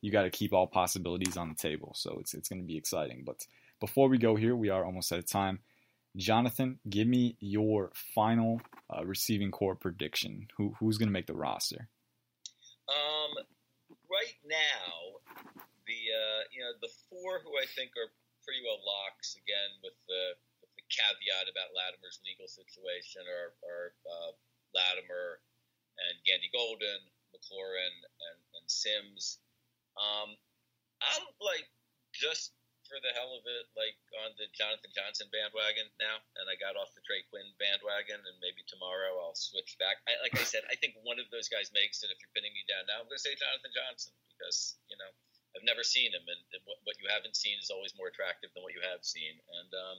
you 0.00 0.10
got 0.10 0.22
to 0.22 0.30
keep 0.30 0.52
all 0.52 0.66
possibilities 0.66 1.36
on 1.36 1.48
the 1.48 1.54
table. 1.54 1.92
So 1.94 2.18
it's 2.20 2.34
it's 2.34 2.48
going 2.48 2.62
to 2.62 2.66
be 2.66 2.76
exciting. 2.76 3.22
But 3.24 3.46
before 3.80 4.08
we 4.08 4.18
go 4.18 4.34
here, 4.36 4.56
we 4.56 4.70
are 4.70 4.84
almost 4.84 5.12
out 5.12 5.18
of 5.18 5.26
time. 5.26 5.60
Jonathan, 6.16 6.78
give 6.88 7.06
me 7.06 7.36
your 7.38 7.92
final 8.14 8.60
uh, 8.90 9.04
receiving 9.04 9.50
corps 9.50 9.76
prediction. 9.76 10.48
Who 10.56 10.74
who's 10.80 10.98
going 10.98 11.08
to 11.08 11.12
make 11.12 11.26
the 11.26 11.34
roster? 11.34 11.88
Now, 14.58 15.22
the 15.86 16.00
uh, 16.10 16.42
you 16.50 16.60
know 16.66 16.74
the 16.82 16.90
four 17.06 17.38
who 17.46 17.54
I 17.54 17.66
think 17.78 17.94
are 17.94 18.10
pretty 18.42 18.64
well 18.66 18.82
locks 18.82 19.38
again 19.38 19.70
with 19.86 19.94
the 20.10 20.34
with 20.58 20.72
the 20.74 20.82
caveat 20.90 21.46
about 21.46 21.70
Latimer's 21.76 22.18
legal 22.26 22.50
situation 22.50 23.22
are, 23.28 23.54
are 23.62 23.88
uh, 24.02 24.30
Latimer 24.74 25.38
and 25.98 26.14
Gandy 26.26 26.50
Golden, 26.50 27.02
McLaurin, 27.30 27.94
and, 28.02 28.38
and 28.58 28.66
Sims. 28.66 29.38
Um, 29.94 30.34
I'm 31.02 31.26
like 31.38 31.70
just 32.10 32.58
for 32.88 32.98
the 33.04 33.12
hell 33.12 33.36
of 33.36 33.44
it, 33.44 33.68
like 33.76 33.94
on 34.24 34.32
the 34.40 34.48
Jonathan 34.56 34.88
Johnson 34.96 35.28
bandwagon 35.28 35.86
now, 36.00 36.18
and 36.40 36.48
I 36.48 36.56
got 36.56 36.74
off 36.74 36.96
the 36.96 37.04
Trey 37.04 37.20
Quinn 37.28 37.46
bandwagon, 37.60 38.16
and 38.16 38.36
maybe 38.40 38.64
tomorrow 38.64 39.12
I'll 39.20 39.36
switch 39.36 39.76
back. 39.76 40.00
I, 40.08 40.16
like 40.24 40.34
I 40.34 40.42
said, 40.42 40.64
I 40.72 40.74
think 40.80 40.96
one 41.04 41.20
of 41.20 41.28
those 41.28 41.52
guys 41.52 41.68
makes 41.76 42.00
it. 42.00 42.08
If 42.08 42.18
you're 42.24 42.32
pinning 42.32 42.56
me 42.56 42.64
down 42.64 42.88
now, 42.88 43.04
I'm 43.04 43.06
going 43.06 43.20
to 43.20 43.22
say 43.22 43.36
Jonathan 43.36 43.76
Johnson 43.76 44.16
because 44.38 44.78
you 44.86 44.94
know 44.94 45.10
I've 45.58 45.66
never 45.66 45.82
seen 45.82 46.14
him, 46.14 46.22
and 46.22 46.42
and 46.54 46.62
what, 46.62 46.78
what 46.86 46.96
you 47.02 47.10
haven't 47.10 47.34
seen 47.34 47.58
is 47.58 47.74
always 47.74 47.98
more 47.98 48.06
attractive 48.06 48.54
than 48.54 48.62
what 48.62 48.72
you 48.72 48.82
have 48.86 49.02
seen. 49.02 49.34
And 49.34 49.70
um, 49.74 49.98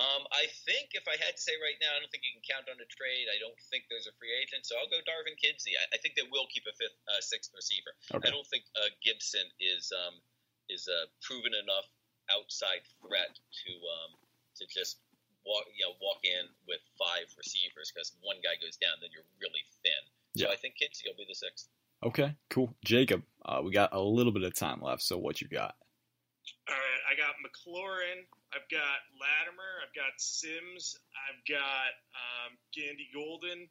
um, 0.00 0.22
I 0.32 0.48
think 0.64 0.96
if 0.96 1.04
I 1.04 1.20
had 1.20 1.36
to 1.36 1.42
say 1.42 1.52
right 1.60 1.76
now, 1.82 1.92
I 1.92 2.00
don't 2.00 2.08
think 2.08 2.24
you 2.24 2.32
can 2.32 2.46
count 2.46 2.72
on 2.72 2.80
a 2.80 2.88
trade. 2.88 3.28
I 3.28 3.36
don't 3.36 3.58
think 3.68 3.90
there's 3.92 4.08
a 4.08 4.16
free 4.16 4.32
agent, 4.32 4.64
so 4.64 4.78
I'll 4.80 4.88
go 4.88 5.02
Darvin 5.04 5.36
Kidsy. 5.36 5.76
I, 5.76 5.84
I 5.92 5.98
think 6.00 6.16
they 6.16 6.24
will 6.32 6.48
keep 6.48 6.64
a 6.64 6.72
fifth, 6.72 6.96
uh, 7.10 7.20
sixth 7.20 7.52
receiver. 7.52 7.92
Okay. 8.16 8.24
I 8.24 8.30
don't 8.32 8.46
think 8.48 8.64
uh, 8.78 8.88
Gibson 9.04 9.44
is 9.60 9.92
um, 9.92 10.16
is 10.72 10.88
a 10.88 11.10
proven 11.20 11.52
enough 11.52 11.84
outside 12.30 12.86
threat 13.02 13.34
to 13.36 13.72
um, 13.74 14.16
to 14.56 14.64
just 14.70 15.02
walk 15.44 15.66
you 15.74 15.84
know 15.84 15.98
walk 15.98 16.22
in 16.22 16.46
with 16.70 16.80
five 16.94 17.26
receivers 17.36 17.90
because 17.90 18.14
one 18.22 18.38
guy 18.40 18.56
goes 18.62 18.78
down, 18.78 18.96
then 19.02 19.10
you're 19.10 19.26
really 19.42 19.66
thin. 19.82 20.02
So 20.38 20.46
Yeah. 20.46 20.54
I 20.54 20.56
think 20.56 20.78
Kidsy 20.78 21.10
will 21.10 21.18
be 21.18 21.26
the 21.26 21.34
sixth. 21.34 21.66
Okay, 22.00 22.32
cool. 22.48 22.72
Jacob, 22.84 23.20
uh, 23.44 23.60
we 23.62 23.72
got 23.72 23.94
a 23.94 24.00
little 24.00 24.32
bit 24.32 24.42
of 24.42 24.54
time 24.54 24.80
left, 24.82 25.02
so 25.02 25.18
what 25.18 25.40
you 25.40 25.48
got? 25.48 25.74
All 26.68 26.74
right, 26.74 27.02
I 27.10 27.16
got 27.16 27.36
McLaurin, 27.40 28.26
I've 28.52 28.68
got 28.70 29.04
Latimer, 29.16 29.82
I've 29.84 29.94
got 29.94 30.16
Sims, 30.18 30.96
I've 31.28 31.42
got 31.46 31.92
um, 32.16 32.56
Gandy 32.74 33.08
Golden, 33.14 33.68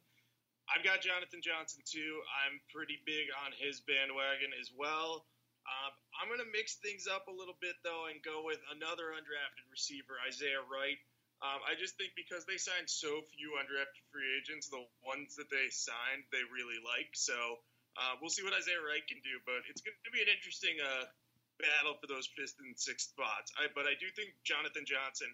I've 0.70 0.86
got 0.86 1.02
Jonathan 1.02 1.42
Johnson 1.42 1.82
too. 1.82 2.22
I'm 2.46 2.62
pretty 2.70 3.02
big 3.02 3.26
on 3.42 3.50
his 3.58 3.82
bandwagon 3.82 4.54
as 4.54 4.70
well. 4.70 5.26
Um, 5.66 5.92
I'm 6.14 6.30
going 6.30 6.40
to 6.42 6.50
mix 6.54 6.78
things 6.78 7.10
up 7.10 7.26
a 7.26 7.34
little 7.34 7.58
bit 7.58 7.74
though 7.82 8.06
and 8.06 8.22
go 8.22 8.46
with 8.46 8.62
another 8.70 9.10
undrafted 9.18 9.66
receiver, 9.66 10.16
Isaiah 10.22 10.62
Wright. 10.70 10.98
Um, 11.42 11.58
I 11.64 11.74
just 11.74 11.96
think 11.96 12.12
because 12.14 12.44
they 12.44 12.60
signed 12.60 12.86
so 12.86 13.24
few 13.34 13.56
undrafted 13.56 14.04
free 14.12 14.28
agents, 14.38 14.68
the 14.68 14.84
ones 15.02 15.34
that 15.40 15.48
they 15.48 15.72
signed 15.72 16.28
they 16.30 16.44
really 16.52 16.78
like. 16.84 17.16
So 17.16 17.64
uh, 17.98 18.14
we'll 18.20 18.30
see 18.30 18.44
what 18.44 18.54
Isaiah 18.54 18.82
Wright 18.82 19.02
can 19.08 19.18
do, 19.24 19.38
but 19.46 19.66
it's 19.66 19.82
going 19.82 19.96
to 20.04 20.12
be 20.14 20.22
an 20.22 20.30
interesting 20.30 20.78
uh, 20.78 21.10
battle 21.58 21.96
for 22.00 22.06
those 22.06 22.28
and 22.38 22.74
sixth 22.76 23.10
spots. 23.10 23.52
I, 23.58 23.68
but 23.74 23.86
I 23.86 23.94
do 23.98 24.06
think 24.16 24.34
Jonathan 24.44 24.84
Johnson, 24.86 25.28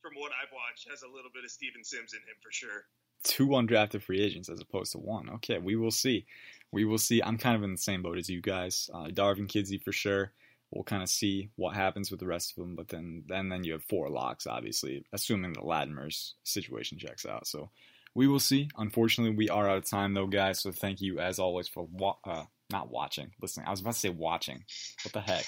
from 0.00 0.14
what 0.16 0.32
I've 0.32 0.52
watched, 0.52 0.88
has 0.90 1.02
a 1.02 1.10
little 1.10 1.30
bit 1.32 1.44
of 1.44 1.50
Steven 1.50 1.84
Sims 1.84 2.14
in 2.14 2.20
him 2.20 2.38
for 2.40 2.52
sure. 2.52 2.86
Two 3.24 3.48
undrafted 3.48 4.02
free 4.02 4.20
agents 4.20 4.48
as 4.48 4.60
opposed 4.60 4.92
to 4.92 4.98
one. 4.98 5.28
Okay, 5.42 5.58
we 5.58 5.76
will 5.76 5.90
see. 5.90 6.26
We 6.72 6.84
will 6.84 6.98
see. 6.98 7.22
I'm 7.22 7.38
kind 7.38 7.56
of 7.56 7.62
in 7.62 7.72
the 7.72 7.78
same 7.78 8.02
boat 8.02 8.18
as 8.18 8.28
you 8.28 8.40
guys. 8.40 8.88
Uh, 8.92 9.08
Darvin 9.08 9.48
Kidsy 9.48 9.82
for 9.82 9.92
sure. 9.92 10.32
We'll 10.70 10.84
kind 10.84 11.02
of 11.02 11.08
see 11.08 11.48
what 11.56 11.74
happens 11.74 12.10
with 12.10 12.20
the 12.20 12.26
rest 12.26 12.50
of 12.52 12.56
them, 12.56 12.76
but 12.76 12.88
then 12.88 13.24
then 13.26 13.48
then 13.48 13.64
you 13.64 13.72
have 13.72 13.82
four 13.84 14.10
locks, 14.10 14.46
obviously, 14.46 15.02
assuming 15.14 15.54
the 15.54 15.64
Latimer's 15.64 16.34
situation 16.44 16.98
checks 16.98 17.24
out. 17.24 17.46
So 17.46 17.70
we 18.14 18.26
will 18.26 18.40
see. 18.40 18.68
Unfortunately, 18.76 19.34
we 19.36 19.48
are 19.48 19.68
out 19.68 19.78
of 19.78 19.84
time 19.88 20.14
though, 20.14 20.26
guys. 20.26 20.60
So 20.60 20.72
thank 20.72 21.00
you 21.00 21.18
as 21.20 21.38
always 21.38 21.68
for 21.68 21.86
wa- 21.92 22.16
uh, 22.24 22.44
not 22.70 22.90
watching, 22.90 23.30
listening. 23.40 23.66
I 23.66 23.70
was 23.70 23.80
about 23.80 23.94
to 23.94 23.98
say 24.00 24.10
watching. 24.10 24.64
What 25.02 25.12
the 25.14 25.20
heck? 25.20 25.44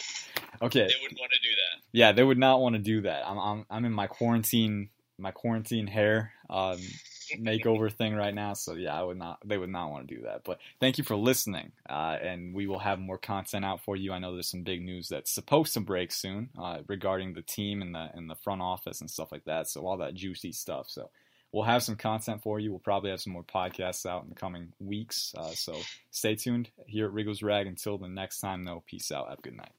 Okay, 0.63 0.81
They 0.87 0.95
would 1.03 1.19
want 1.19 1.33
to 1.33 1.39
do 1.43 1.55
that. 1.55 1.83
yeah, 1.93 2.13
they 2.13 2.23
would 2.25 2.39
not 2.39 2.61
want 2.61 2.75
to 2.75 2.81
do 2.81 3.03
that. 3.03 3.27
I'm 3.27 3.39
I'm 3.39 3.67
I'm 3.71 3.85
in 3.85 3.93
my 3.93 4.07
quarantine 4.07 4.91
my 5.19 5.31
quarantine 5.33 5.87
hair 5.87 6.33
um, 6.49 6.79
makeover 7.39 7.93
thing 7.93 8.15
right 8.15 8.35
now, 8.35 8.55
so 8.55 8.75
yeah, 8.75 8.99
I 8.99 9.03
would 9.03 9.19
not 9.19 9.39
they 9.45 9.59
would 9.59 9.69
not 9.71 9.91
want 9.91 10.09
to 10.09 10.15
do 10.17 10.23
that. 10.23 10.45
But 10.45 10.59
thank 10.81 10.97
you 10.99 11.05
for 11.05 11.15
listening, 11.17 11.73
uh, 11.89 12.17
and 12.23 12.55
we 12.55 12.67
will 12.67 12.79
have 12.79 12.99
more 12.99 13.19
content 13.19 13.65
out 13.65 13.83
for 13.85 13.97
you. 13.97 14.13
I 14.13 14.19
know 14.19 14.33
there's 14.33 14.51
some 14.51 14.63
big 14.63 14.83
news 14.83 15.09
that's 15.09 15.31
supposed 15.35 15.75
to 15.75 15.81
break 15.81 16.11
soon 16.13 16.49
uh, 16.59 16.79
regarding 16.87 17.35
the 17.35 17.43
team 17.43 17.83
and 17.83 17.95
the 17.95 18.11
and 18.15 18.31
the 18.31 18.35
front 18.37 18.63
office 18.63 19.01
and 19.03 19.11
stuff 19.11 19.31
like 19.31 19.45
that. 19.45 19.69
So 19.69 19.87
all 19.87 19.99
that 19.99 20.15
juicy 20.15 20.53
stuff. 20.53 20.87
So. 20.89 21.11
We'll 21.53 21.65
have 21.65 21.83
some 21.83 21.97
content 21.97 22.43
for 22.43 22.61
you. 22.61 22.71
We'll 22.71 22.79
probably 22.79 23.11
have 23.11 23.21
some 23.21 23.33
more 23.33 23.43
podcasts 23.43 24.07
out 24.07 24.23
in 24.23 24.29
the 24.29 24.37
coming 24.37 24.73
weeks. 24.79 25.35
Uh, 25.37 25.51
so 25.51 25.77
stay 26.11 26.37
tuned 26.37 26.71
here 26.87 27.07
at 27.07 27.13
Riggo's 27.13 27.43
Rag. 27.43 27.67
Until 27.67 27.99
the 27.99 28.09
next 28.09 28.39
time, 28.39 28.65
though, 28.65 28.83
peace 28.87 29.11
out. 29.11 29.29
Have 29.29 29.39
a 29.41 29.43
good 29.43 29.57
night. 29.57 29.73